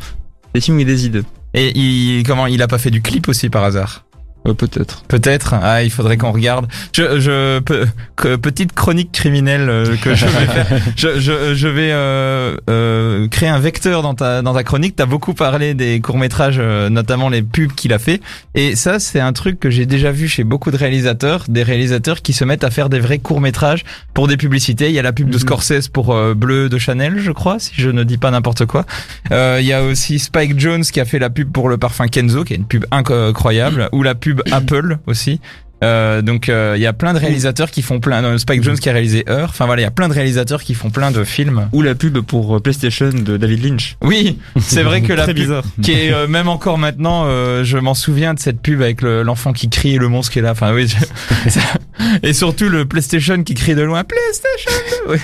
[0.54, 1.24] des films et des idées.
[1.54, 4.06] Et il comment il a pas fait du clip aussi par hasard?
[4.48, 5.04] Euh, Peut-être.
[5.08, 5.54] Peut-être.
[5.62, 6.68] Ah, il faudrait qu'on regarde.
[6.94, 10.68] Je, je, pe- que- petite chronique criminelle euh, que je vais faire.
[10.98, 14.96] Je, je, je vais euh, euh, créer un vecteur dans ta dans ta chronique.
[14.96, 18.22] T'as beaucoup parlé des courts métrages, notamment les pubs qu'il a fait.
[18.56, 22.22] Et ça, c'est un truc que j'ai déjà vu chez beaucoup de réalisateurs, des réalisateurs
[22.22, 24.88] qui se mettent à faire des vrais courts métrages pour des publicités.
[24.90, 25.40] Il y a la pub de Mhm.
[25.40, 28.86] Scorsese pour Bleu de Chanel, je crois, si je ne dis pas n'importe quoi.
[29.32, 32.08] Euh, Il y a aussi Spike Jones qui a fait la pub pour le parfum
[32.08, 35.42] Kenzo, qui est une pub incroyable, ou la pub Apple aussi.
[35.84, 38.24] Euh, donc euh, il y a plein de réalisateurs qui font plein.
[38.24, 39.50] euh, Spike Jones qui a réalisé Heure.
[39.50, 41.68] Enfin voilà, il y a plein de réalisateurs qui font plein de films.
[41.74, 43.98] Ou la pub pour euh, PlayStation de David Lynch.
[44.02, 45.64] Oui, c'est vrai que la pub bizarre.
[45.82, 49.24] qui est euh, même encore maintenant, euh, je m'en souviens de cette pub avec le-
[49.24, 50.52] l'enfant qui crie et le monstre qui est là.
[50.52, 51.60] Enfin oui, je- ça-
[52.24, 54.72] et surtout le PlayStation qui crie de loin PlayStation.
[55.10, 55.18] Oui.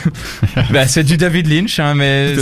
[0.71, 2.35] bah, c'est du David Lynch, hein, mais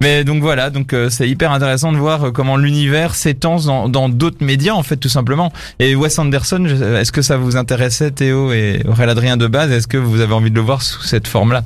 [0.00, 3.88] mais donc voilà, donc euh, c'est hyper intéressant de voir euh, comment l'univers s'étend dans
[3.88, 5.52] dans d'autres médias en fait tout simplement.
[5.78, 9.86] Et Wes Anderson, est-ce que ça vous intéressait Théo et Aurélien Adrien de base Est-ce
[9.86, 11.62] que vous avez envie de le voir sous cette forme-là?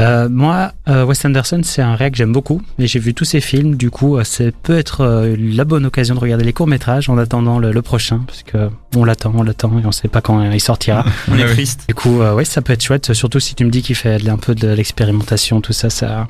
[0.00, 3.24] Euh, moi, euh, Wes Anderson, c'est un réel que j'aime beaucoup et j'ai vu tous
[3.24, 3.76] ses films.
[3.76, 7.08] Du coup, euh, c'est peut être euh, la bonne occasion de regarder les courts métrages
[7.08, 10.20] en attendant le, le prochain, parce que on l'attend, on l'attend et on sait pas
[10.20, 11.04] quand il sortira.
[11.30, 11.50] On est oui.
[11.50, 11.84] triste.
[11.88, 14.28] du coup, euh, ouais, ça peut être chouette, surtout si tu me dis qu'il fait
[14.28, 16.26] un peu de l'expérimentation, tout ça, ça,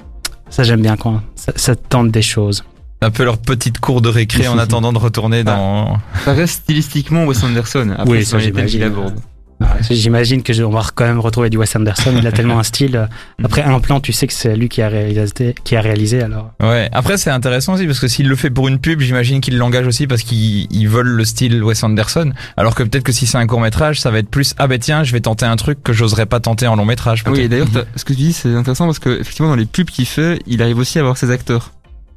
[0.50, 2.64] Ça j'aime bien quand ça, ça tente des choses.
[3.04, 5.98] Un peu leur petite cour de récré en attendant de retourner dans.
[6.24, 7.90] Ça reste stylistiquement Wes Anderson.
[7.98, 8.82] Après, Oui, c'est ça, j'imagine.
[8.84, 9.14] aborde.
[9.60, 12.12] Ah, J'imagine que je- on va quand même retrouver du Wes Anderson.
[12.18, 13.08] Il a tellement un style.
[13.44, 16.20] Après un plan, tu sais que c'est lui qui a réalisé, qui a réalisé.
[16.22, 16.88] Alors Ouais.
[16.92, 19.86] Après, c'est intéressant aussi parce que s'il le fait pour une pub, j'imagine qu'il l'engage
[19.86, 22.32] aussi parce qu'ils ils veulent le style Wes Anderson.
[22.56, 24.78] Alors que peut-être que si c'est un court métrage, ça va être plus ah ben
[24.78, 27.22] tiens, je vais tenter un truc que j'oserais pas tenter en long métrage.
[27.26, 29.56] Ah oui, et d'ailleurs, t'as- ce que tu dis, c'est intéressant parce que effectivement, dans
[29.56, 31.70] les pubs qu'il fait, il arrive aussi à avoir ses acteurs.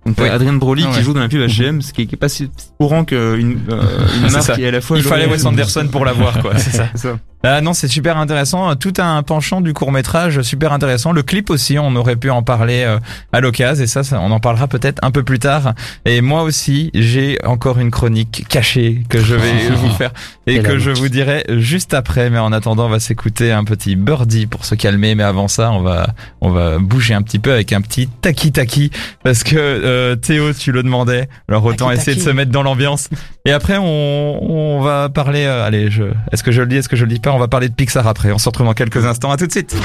[0.07, 0.29] Donc, Oui.
[0.29, 3.03] Adrien Broly Ah qui joue dans la pub H&M, ce qui est, pas si courant
[3.03, 4.55] qu'une euh, une marque ça.
[4.55, 4.97] qui est à la fois.
[4.97, 6.57] Il fallait Wes Anderson pour l'avoir, quoi.
[6.57, 6.87] C'est ça.
[6.95, 7.19] C'est ça.
[7.43, 8.75] Ah non, c'est super intéressant.
[8.75, 11.11] Tout un penchant du court métrage, super intéressant.
[11.11, 12.99] Le clip aussi, on aurait pu en parler euh,
[13.31, 15.73] à l'occasion, et ça, ça, on en parlera peut-être un peu plus tard.
[16.05, 20.11] Et moi aussi, j'ai encore une chronique cachée que je vais vous faire
[20.47, 22.29] et que je vous dirai juste après.
[22.29, 25.13] Mais en attendant, on va s'écouter un petit birdie pour se calmer.
[25.15, 26.07] Mais avant ça, on va
[26.41, 28.91] on va bouger un petit peu avec un petit taki taki
[29.23, 31.29] parce que euh, Théo, tu le demandais.
[31.47, 33.09] Alors autant Taki essayer de se mettre dans l'ambiance.
[33.45, 35.45] Et après, on, on va parler.
[35.45, 37.26] euh, allez, je, est-ce que je le dis, est-ce que je le dis pas?
[37.33, 38.31] On va parler de Pixar après.
[38.31, 39.31] On se retrouve dans quelques instants.
[39.31, 39.75] À tout de suite.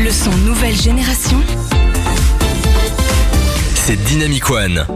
[0.00, 1.38] Le son nouvelle génération.
[3.74, 4.86] C'est Dynamic One.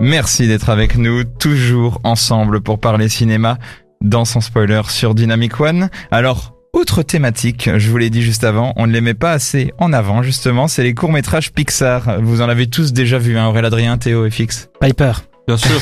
[0.00, 3.58] Merci d'être avec nous, toujours ensemble pour parler cinéma
[4.00, 5.90] dans son spoiler sur Dynamic One.
[6.10, 9.72] Alors, autre thématique, je vous l'ai dit juste avant, on ne les met pas assez
[9.78, 12.20] en avant justement, c'est les courts-métrages Pixar.
[12.20, 14.70] Vous en avez tous déjà vu, hein, Aurélien Adrien, Théo et Fix?
[14.80, 15.12] Piper.
[15.46, 15.80] Bien sûr.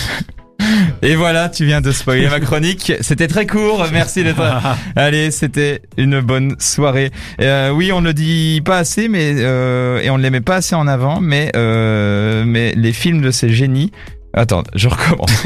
[1.03, 2.93] Et voilà, tu viens de spoiler ma chronique.
[3.01, 3.87] C'était très court.
[3.93, 4.43] Merci d'être.
[4.97, 7.11] Allez, c'était une bonne soirée.
[7.41, 10.41] Euh, oui, on ne le dit pas assez, mais euh, et on ne les met
[10.41, 13.93] pas assez en avant, mais euh, mais les films de ces génies.
[14.33, 15.45] Attends, je recommence.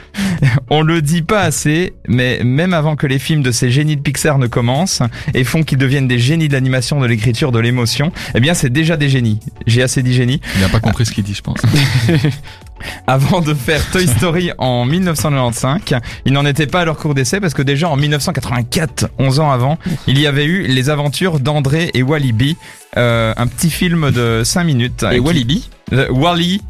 [0.70, 4.02] On le dit pas assez, mais même avant que les films de ces génies de
[4.02, 8.12] Pixar ne commencent et font qu'ils deviennent des génies de l'animation, de l'écriture, de l'émotion,
[8.34, 9.40] eh bien c'est déjà des génies.
[9.66, 10.40] J'ai assez dit génie.
[10.56, 11.60] Il n'a pas compris ce qu'il dit, je pense.
[13.06, 16.00] avant de faire Toy Story en 1995.
[16.26, 19.50] Ils n'en étaient pas à leur cours d'essai parce que déjà en 1984, 11 ans
[19.50, 22.56] avant, il y avait eu les aventures d'André et Walibi,
[22.96, 25.04] euh, un petit film de 5 minutes.
[25.10, 26.60] Et qui- Walibi Euh, Wally,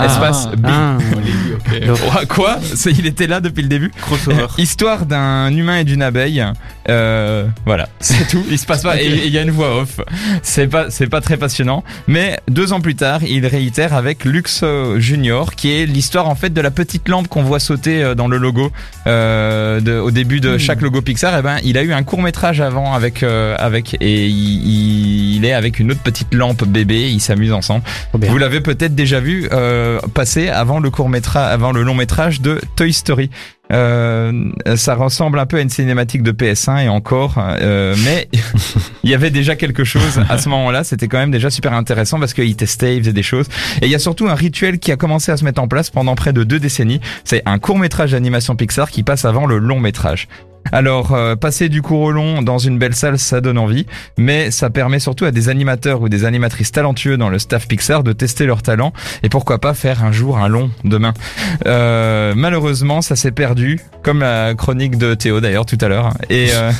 [0.00, 0.06] Ah.
[0.06, 0.66] espace B.
[0.66, 0.98] Ah,
[1.72, 2.58] Ouais, Quoi?
[2.62, 4.46] C'est- Il était là depuis le début Crossover.
[4.58, 6.44] Histoire d'un humain et d'une abeille.
[6.90, 8.44] Euh, voilà, c'est tout.
[8.50, 9.00] Il se passe pas.
[9.00, 10.00] Et il y a une voix off.
[10.42, 11.84] C'est pas, c'est pas très passionnant.
[12.06, 14.64] Mais deux ans plus tard, il réitère avec Lux
[14.96, 18.28] Junior, qui est l'histoire en fait de la petite lampe qu'on voit sauter euh, dans
[18.28, 18.70] le logo
[19.06, 21.38] euh, de, au début de chaque logo Pixar.
[21.38, 25.52] Et ben, il a eu un court métrage avant avec euh, avec et il, est
[25.52, 27.10] avec une autre petite lampe bébé.
[27.10, 27.84] Ils s'amusent ensemble.
[28.12, 32.40] Vous l'avez peut-être déjà vu euh, passer avant le court métrage, avant le long métrage
[32.40, 33.30] de Toy Story.
[33.70, 38.28] Euh, ça ressemble un peu à une cinématique de PS1 et encore, euh, mais
[39.04, 40.84] il y avait déjà quelque chose à ce moment-là.
[40.84, 43.46] C'était quand même déjà super intéressant parce qu'il testait, il faisait des choses.
[43.80, 45.90] Et il y a surtout un rituel qui a commencé à se mettre en place
[45.90, 47.00] pendant près de deux décennies.
[47.24, 50.28] C'est un court métrage d'animation Pixar qui passe avant le long métrage.
[50.72, 54.50] Alors, euh, passer du court au long dans une belle salle, ça donne envie, mais
[54.50, 58.12] ça permet surtout à des animateurs ou des animatrices talentueux dans le staff Pixar de
[58.12, 58.92] tester leur talent
[59.22, 61.14] et pourquoi pas faire un jour un long demain.
[61.66, 66.14] Euh, malheureusement, ça s'est perdu, comme la chronique de Théo d'ailleurs tout à l'heure.
[66.28, 66.70] Et, euh,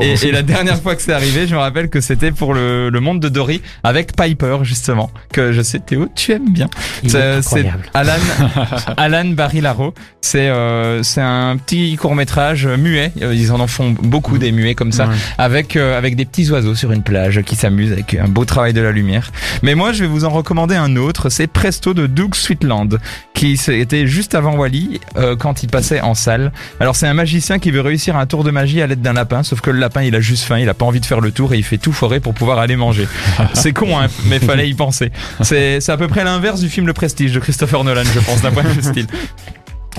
[0.00, 2.90] et, et la dernière fois que c'est arrivé, je me rappelle que c'était pour le,
[2.90, 6.68] le monde de Dory avec Piper justement, que je sais Théo, tu aimes bien.
[7.06, 7.66] C'est.
[7.94, 8.12] Alan,
[8.96, 9.94] Alan Barilaro.
[10.22, 13.10] C'est euh, c'est un petit court métrage muet.
[13.22, 15.14] Euh, Ils en en font beaucoup des muets comme ça, Ouais.
[15.38, 18.72] avec euh, avec des petits oiseaux sur une plage qui s'amusent avec un beau travail
[18.74, 19.30] de la lumière.
[19.62, 21.30] Mais moi, je vais vous en recommander un autre.
[21.30, 22.98] C'est Presto de Doug Sweetland,
[23.34, 26.52] qui était juste avant Wally euh, quand il passait en salle.
[26.80, 29.42] Alors c'est un magicien qui veut réussir un tour de magie à l'aide d'un lapin,
[29.42, 31.30] sauf que le lapin il a juste faim, il a pas envie de faire le
[31.32, 33.06] tour et il fait tout forer pour pouvoir aller manger.
[33.54, 35.10] C'est con, hein, mais fallait y penser.
[35.42, 38.50] C'est à peu près l'inverse du film Le Prestige de Christopher Nolan, je pense, d'un
[38.50, 39.06] point de vue style.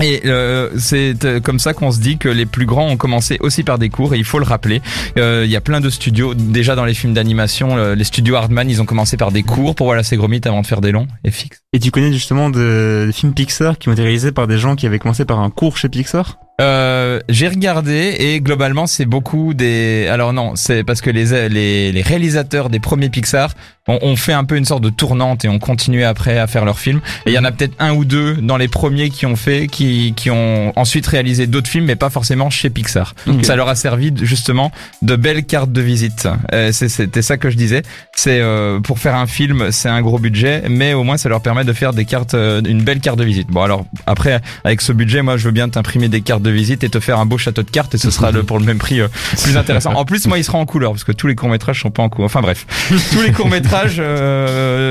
[0.00, 3.36] Et euh, c'est euh, comme ça qu'on se dit que les plus grands ont commencé
[3.40, 4.80] aussi par des cours et il faut le rappeler.
[5.18, 7.76] Euh, Il y a plein de studios déjà dans les films d'animation.
[7.76, 10.62] euh, les studios Hardman, ils ont commencé par des cours pour voilà c'est Gromit avant
[10.62, 11.60] de faire des longs et fixe.
[11.74, 14.76] Et tu connais justement de- des films Pixar qui ont été réalisés par des gens
[14.76, 16.38] qui avaient commencé par un cours chez Pixar?
[16.60, 20.06] Euh, j'ai regardé et globalement c'est beaucoup des.
[20.10, 23.54] Alors non, c'est parce que les, les les réalisateurs des premiers Pixar
[23.88, 26.64] ont, ont fait un peu une sorte de tournante et ont continué après à faire
[26.64, 27.00] leurs films.
[27.26, 29.66] Et il y en a peut-être un ou deux dans les premiers qui ont fait,
[29.66, 33.14] qui qui ont ensuite réalisé d'autres films, mais pas forcément chez Pixar.
[33.26, 33.44] Ok.
[33.44, 36.28] Ça leur a servi justement de belles cartes de visite.
[36.52, 37.82] Euh, c'est- C'était ça que je disais.
[38.14, 41.40] C'est euh, pour faire un film, c'est un gros budget, mais au moins ça leur
[41.40, 43.48] permet de faire des cartes, euh, une belle carte de visite.
[43.48, 46.50] Bon alors après avec ce budget, moi je veux bien t'imprimer des cartes carte de
[46.50, 48.64] visite et te faire un beau château de cartes et ce sera le, pour le
[48.64, 49.08] même prix euh,
[49.42, 49.92] plus intéressant.
[49.94, 52.02] En plus, moi, il sera en couleur parce que tous les courts métrages sont pas
[52.02, 52.26] en couleur.
[52.26, 52.66] Enfin bref,
[53.12, 54.00] tous les courts métrages,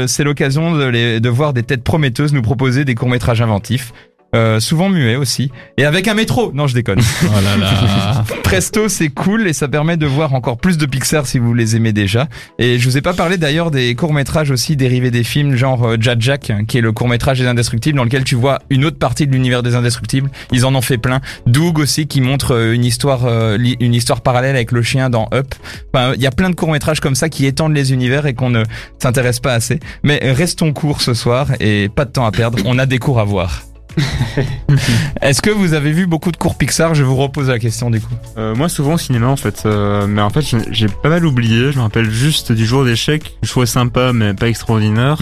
[0.08, 3.94] c'est l'occasion de, les- de voir des têtes prometteuses nous proposer des courts métrages inventifs.
[4.36, 8.24] Euh, souvent muets aussi et avec un métro non je déconne Oh là là.
[8.44, 11.76] Presto, c'est cool et ça permet de voir encore plus de Pixar si vous les
[11.76, 12.28] aimez déjà.
[12.60, 15.98] Et je vous ai pas parlé d'ailleurs des courts-métrages aussi dérivés des films, genre euh,
[16.00, 19.26] Jack Jack, qui est le court-métrage des Indestructibles, dans lequel tu vois une autre partie
[19.26, 20.30] de l'univers des Indestructibles.
[20.52, 21.22] Ils en ont fait plein.
[21.46, 23.22] Doug aussi, qui montre euh, une histoire,
[23.58, 25.54] une histoire parallèle avec le chien dans Up.
[25.94, 28.50] Enfin, il y a plein de courts-métrages comme ça qui étendent les univers et qu'on
[28.50, 28.64] ne
[29.02, 29.80] s'intéresse pas assez.
[30.04, 32.58] Mais restons courts ce soir et pas de temps à perdre.
[32.66, 33.71] On a des cours à voir.
[35.22, 36.96] Est-ce que vous avez vu beaucoup de courts Pixar?
[36.96, 38.14] Je vous repose la question du coup.
[38.38, 39.64] Euh, moi, souvent au cinéma, en fait.
[39.66, 41.72] Euh, mais en fait, j'ai- pas mal oublié.
[41.72, 43.38] Je me rappelle juste du jour d'échec.
[43.44, 45.18] Je trouvais sympa, mais pas extraordinaire.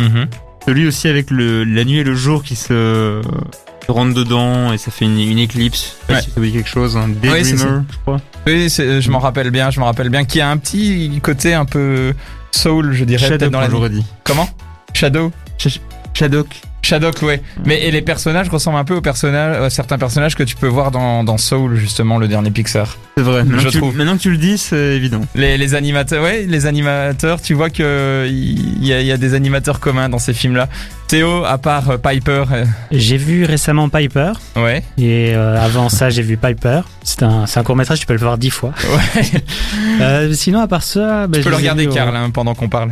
[0.66, 3.22] Celui aussi avec le, la nuit et le jour qui se,
[3.88, 5.80] rentrent dedans et ça fait une, une éclipse.
[5.82, 6.22] Je sais pas Ouais.
[6.22, 6.96] si ça dit quelque chose.
[6.98, 7.08] Un.
[7.08, 8.18] Daydreamer, je crois.
[8.46, 11.54] Oui, c'est- je m'en rappelle bien, je m'en rappelle bien, qui a un petit côté
[11.54, 12.14] un peu
[12.52, 14.06] soul, je dirais, Shadow, dans la dit.
[14.24, 14.48] Comment?
[14.94, 15.32] Shadow
[16.14, 16.48] Shadok.
[16.82, 17.42] Shadok, ouais.
[17.65, 20.68] Mais et les personnages ressemblent un peu aux personnages, à certains personnages que tu peux
[20.68, 22.98] voir dans, dans Soul, justement, le dernier Pixar.
[23.18, 23.44] C'est vrai.
[23.44, 23.96] Maintenant, Je que tu, trouve.
[23.98, 25.22] maintenant que tu le dis, c'est évident.
[25.36, 29.18] Les, les animateurs, ouais, les animateurs, tu vois que il y a, il y a
[29.18, 30.70] des animateurs communs dans ces films-là.
[31.10, 36.12] Théo, à part euh, Piper, euh, J'ai vu récemment Piper ouais, et euh, avant ça
[36.12, 36.82] j'ai vu Piper.
[37.02, 38.74] C'est un, c'est un court métrage, tu peux le voir dix fois.
[39.15, 39.24] ouais.
[40.02, 42.69] Euh, sinon à part ça, bah, tu je peux le regarder, Karl, hein, pendant qu'on
[42.69, 42.89] parle.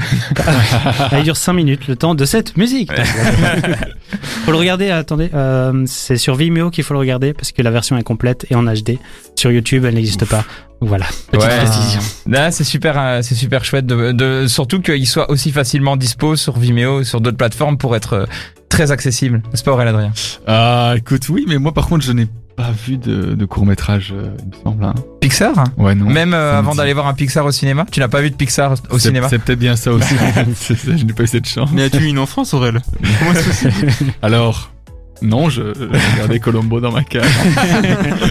[1.13, 2.91] Il dure 5 minutes, le temps de cette musique.
[4.45, 7.71] faut le regarder, attendez, euh, c'est sur Vimeo qu'il faut le regarder parce que la
[7.71, 8.97] version est complète et en HD.
[9.35, 10.43] Sur YouTube, elle n'existe pas.
[10.81, 11.57] Voilà, petite Ouais.
[11.57, 12.01] précision.
[12.27, 16.35] Là, c'est super, euh, c'est super chouette de, de surtout qu'il soit aussi facilement dispo
[16.35, 18.25] sur Vimeo, sur d'autres plateformes pour être euh,
[18.69, 19.41] très accessible.
[19.53, 20.11] C'est pas vrai, Adrien?
[20.45, 24.13] Ah, écoute, oui, mais moi par contre, je n'ai pas vu de, de court métrage,
[24.15, 24.83] il me semble.
[24.83, 24.93] hein.
[25.19, 25.63] Pixar?
[25.77, 26.05] Ouais, non.
[26.05, 27.85] Même euh, avant d'aller voir un Pixar au cinéma?
[27.91, 29.29] Tu n'as pas vu de Pixar au cinéma?
[29.29, 30.13] C'est peut-être bien ça aussi.
[30.69, 31.69] Je n'ai pas eu cette chance.
[31.73, 32.81] Mais as-tu eu une enfance, Aurel?
[33.19, 34.71] Comment est-ce que c'est Alors,
[35.21, 37.27] non, je, je regardais Colombo dans ma cave.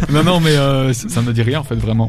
[0.12, 2.08] non, non, mais euh, ça ne dit rien en fait, vraiment.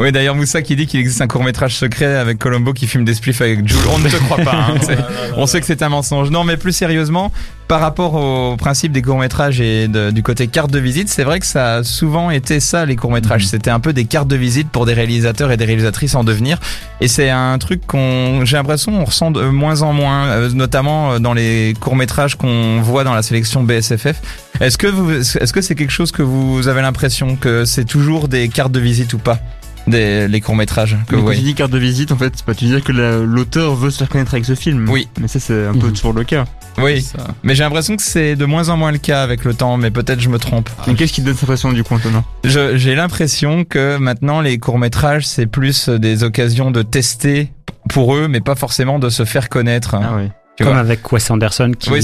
[0.00, 3.12] Oui, d'ailleurs, Moussa qui dit qu'il existe un court-métrage secret avec Colombo qui fume des
[3.12, 3.76] spliffs avec Jules.
[3.92, 4.54] On ne te croit pas.
[4.54, 4.96] hein, c'est-
[5.36, 6.30] on sait que c'est un mensonge.
[6.30, 7.30] Non, mais plus sérieusement,
[7.68, 11.38] par rapport au principe des courts-métrages et de- du côté carte de visite, c'est vrai
[11.38, 13.42] que ça a souvent été ça, les courts-métrages.
[13.42, 13.48] Mhm.
[13.48, 16.58] C'était un peu des cartes de visite pour des réalisateurs et des réalisatrices en devenir.
[17.02, 21.12] Et c'est un truc qu'on, j'ai l'impression, on ressent de moins en moins, euh, notamment
[21.12, 24.16] euh, dans les courts-métrages qu'on voit dans la sélection BSFF.
[24.60, 28.28] Est-ce que vous, est-ce que c'est quelque chose que vous avez l'impression que c'est toujours
[28.28, 29.38] des cartes de visite ou pas?
[29.86, 31.40] Des, les courts-métrages que Mais vous Quand voyez.
[31.40, 33.90] tu dis carte de visite, en fait, c'est pas tu dis que la- l'auteur veut
[33.90, 34.88] se faire connaître avec ce film.
[34.88, 35.08] Oui.
[35.20, 35.92] Mais ça, c'est un peu Mhm.
[35.94, 36.44] toujours le cas.
[36.78, 37.18] Oui, Ça.
[37.42, 39.90] mais j'ai l'impression que c'est de moins en moins le cas avec le temps, mais
[39.90, 40.70] peut-être je me trompe.
[40.86, 42.24] Mais qu'est-ce qui te donne cette impression, du coup, Antonin?
[42.44, 47.50] Je- J'ai l'impression que maintenant les courts-métrages, c'est plus des occasions de tester
[47.88, 49.94] pour eux, mais pas forcément de se faire connaître.
[49.96, 50.28] Ah oui.
[50.56, 50.80] Tu Comme vois.
[50.82, 52.00] avec Wes Anderson qui, Oui,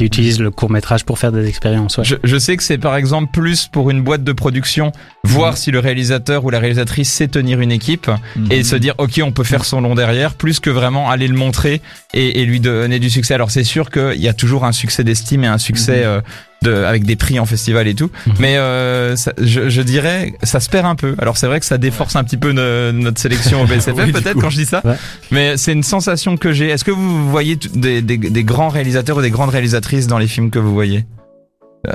[0.00, 1.98] utilise le court métrage pour faire des expériences.
[1.98, 2.04] ouais.
[2.04, 4.92] Je, je sais que c'est par exemple plus pour une boîte de production,
[5.24, 5.56] voir Mhm.
[5.56, 8.08] si le réalisateur ou la réalisatrice sait tenir une équipe
[8.50, 8.62] et Mhm.
[8.62, 11.80] se dire ok on peut faire son long derrière, plus que vraiment aller le montrer
[12.14, 13.34] et, et lui donner du succès.
[13.34, 16.20] Alors c'est sûr qu'il y a toujours un succès d'estime et un succès euh,
[16.62, 18.32] de, avec des prix en festival et tout, Mhm.
[18.40, 21.14] mais euh, ça- je, je dirais ça se perd un peu.
[21.18, 24.12] Alors c'est vrai que ça déforce un petit peu no- notre sélection au BSFF Oui,
[24.12, 24.96] peut-être quand je dis ça, Ouais.
[25.30, 26.68] mais c'est une sensation que j'ai.
[26.68, 30.26] Est-ce que vous voyez des, des, des grands réalisateurs ou des grandes réalisatrices dans les
[30.26, 31.04] films que vous voyez?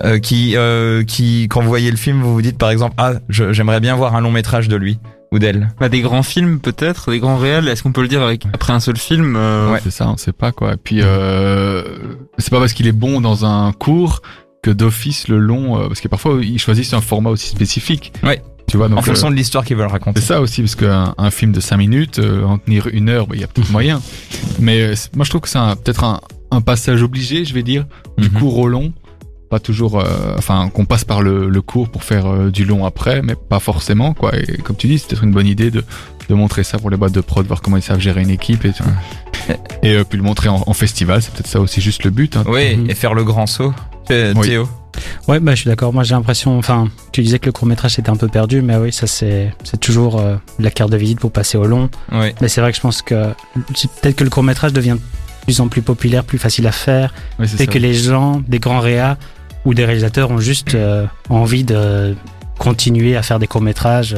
[0.05, 3.15] Euh, qui, euh, qui, quand vous voyez le film, vous vous dites par exemple, ah,
[3.29, 4.97] j'aimerais bien voir un long métrage de lui
[5.33, 5.67] ou d'elle.
[5.79, 7.67] Bah, des grands films, peut-être, des grands réels.
[7.67, 9.79] Est-ce qu'on peut le dire avec, après un seul film euh, Ouais.
[9.83, 10.73] C'est ça, on sait pas quoi.
[10.73, 11.83] Et puis, euh,
[12.37, 14.21] c'est pas parce qu'il est bon dans un cours
[14.63, 18.11] que d'office le long, euh, parce que parfois ils choisissent un format aussi spécifique.
[18.23, 18.41] Ouais.
[18.67, 20.19] Tu vois, donc en fonction euh, de l'histoire qu'ils veulent raconter.
[20.21, 23.27] c'est ça aussi, parce qu'un un film de 5 minutes, euh, en tenir une heure,
[23.27, 24.01] bah, il y a peut-être moyen.
[24.59, 27.85] Mais euh, moi je trouve que c'est peut-être un, un passage obligé, je vais dire,
[28.17, 28.39] du Mhm.
[28.39, 28.91] court au long.
[29.49, 30.03] Pas toujours,
[30.35, 34.15] enfin, qu'on passe par le, le court pour faire du long après, mais pas forcément,
[34.15, 34.35] quoi.
[34.35, 35.83] Et comme tu dis, c'est peut-être une bonne idée de,
[36.27, 38.65] de montrer ça pour les boîtes de prod, voir comment ils savent gérer une équipe
[38.65, 38.83] et tout.
[39.83, 42.35] Et puis le montrer en, en festival, c'est peut-être ça aussi juste le but.
[42.37, 42.45] Hein.
[42.47, 42.89] Oui, Mhm.
[42.89, 43.73] et faire le grand saut.
[44.11, 44.47] Euh, Oui.
[44.47, 44.67] Théo.
[45.27, 45.93] Ouais, bah, je suis d'accord.
[45.93, 48.75] Moi, j'ai l'impression, enfin, tu disais que le court métrage était un peu perdu, mais
[48.77, 51.89] oui, ça c'est, toujours euh, la carte de visite pour passer au long.
[52.11, 52.33] Oui.
[52.41, 53.29] Mais c'est vrai que je pense que
[54.01, 57.13] peut-être que le court métrage devient de plus en plus populaire, plus facile à faire,
[57.45, 59.17] c'est et que les gens, des grands réas
[59.65, 62.15] ou des réalisateurs ont juste euh, envie de
[62.59, 64.15] continuer à faire des courts métrages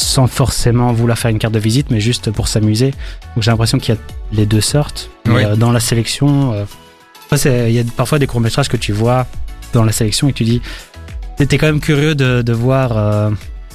[0.00, 2.92] sans forcément vouloir faire une carte de visite, mais juste pour s'amuser.
[3.34, 4.00] Donc j'ai l'impression qu'il y a
[4.32, 5.10] les deux sortes.
[5.26, 5.44] Oui.
[5.44, 6.64] euh, dans la sélection, euh,
[7.36, 9.26] il y a parfois des courts métrages que tu vois
[9.72, 10.60] dans la sélection et tu dis
[11.38, 12.96] j'étais quand même curieux de, de voir.
[12.96, 13.30] euh,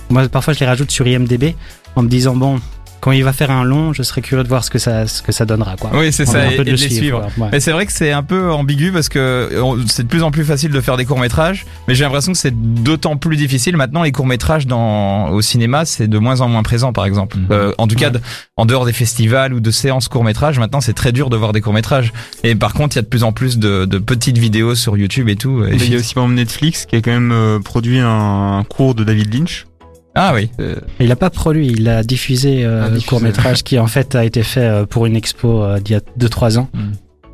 [0.09, 1.55] moi, parfois, je les rajoute sur IMDb
[1.95, 2.59] en me disant bon,
[3.05, 5.21] quand il va faire un long, je serais curieux de voir ce que ça, ce
[5.21, 5.91] que ça donnera, quoi.
[5.93, 7.27] Oui, c'est ça, et, peu et de le les suivre.
[7.37, 7.49] Ouais.
[7.51, 9.47] Mais c'est vrai que c'est un peu ambigu parce que
[9.85, 12.37] c'est de plus en plus facile de faire des courts métrages, mais j'ai l'impression que
[12.39, 14.01] c'est d'autant plus difficile maintenant.
[14.01, 17.37] Les courts métrages dans au cinéma, c'est de moins en moins présent, par exemple.
[17.37, 17.47] Mhm.
[17.51, 18.09] Euh, en tout cas,
[18.57, 21.53] en dehors des festivals ou de séances courts métrages, maintenant c'est très dur de voir
[21.53, 22.11] des courts métrages.
[22.43, 24.97] Et par contre, il y a de plus en plus de, de petites vidéos sur
[24.97, 25.63] YouTube et tout.
[25.63, 27.99] Et Mais il y a aussi par exemple Netflix qui a quand même euh, produit
[27.99, 29.67] un cours de David Lynch.
[30.15, 30.49] Ah oui.
[30.59, 33.87] Euh, Il a pas produit, il a diffusé euh, Ah, le court métrage qui en
[33.87, 36.69] fait a été fait euh, pour une expo euh, d'il y a 2-3 ans.
[36.73, 36.79] Mm.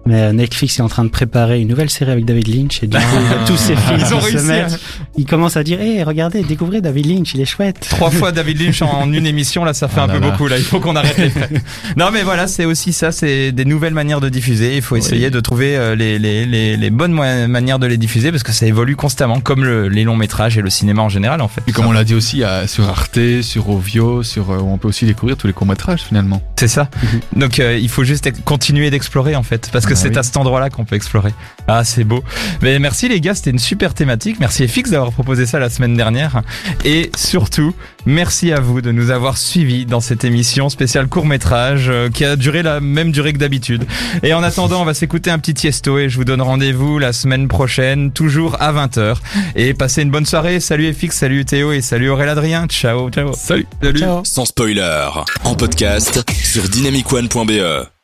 [0.05, 2.87] Mais euh, Netflix est en train de préparer une nouvelle série avec David Lynch et
[2.87, 4.45] du coup il y a tous ces films Ils ont réussi.
[4.47, 4.79] mettent.
[5.15, 7.85] Il commence à dire hé regardez découvrez David Lynch il est chouette.
[7.89, 10.31] Trois fois David Lynch en une émission, là, ça fait Ah un là peu là.
[10.31, 10.47] beaucoup.
[10.47, 11.51] Là, il faut qu'on arrête les faits.
[11.97, 14.75] Non, mais voilà, c'est aussi ça, c'est des nouvelles manières de diffuser.
[14.75, 18.31] Il faut essayer de trouver euh, les, les, les, les bonnes manières de les diffuser
[18.31, 21.41] parce que ça évolue constamment, comme le- les longs métrages et le cinéma en général,
[21.41, 21.61] en fait.
[21.67, 25.05] Et comme on l'a dit aussi, sur Arte, sur Ovio, sur, euh, on peut aussi
[25.05, 26.41] découvrir tous les courts-métrages finalement.
[26.57, 26.89] C'est ça.
[27.35, 30.17] Donc, euh, il faut juste continuer d'explorer, en fait, parce que Ah c'est oui.
[30.17, 31.33] à cet endroit-là qu'on peut explorer.
[31.67, 32.23] Ah, c'est beau.
[32.61, 34.37] Mais merci les gars, c'était une super thématique.
[34.39, 36.41] Merci FX d'avoir proposé ça la semaine dernière.
[36.83, 37.73] Et surtout,
[38.05, 42.35] merci à vous de nous avoir suivis dans cette émission spéciale court métrage qui a
[42.35, 43.85] duré la même durée que d'habitude.
[44.23, 47.13] Et en attendant, on va s'écouter un petit tiesto et je vous donne rendez-vous la
[47.13, 49.17] semaine prochaine, toujours à 20h.
[49.55, 50.59] Et passez une bonne soirée.
[50.59, 52.67] Salut FX, salut Théo et salut Aurélien Adrien.
[52.67, 53.33] Ciao, ciao.
[53.33, 53.99] Salut salut.
[53.99, 54.21] Ciao.
[54.23, 55.07] Sans spoiler,
[55.43, 58.00] en podcast sur dynamicone.be.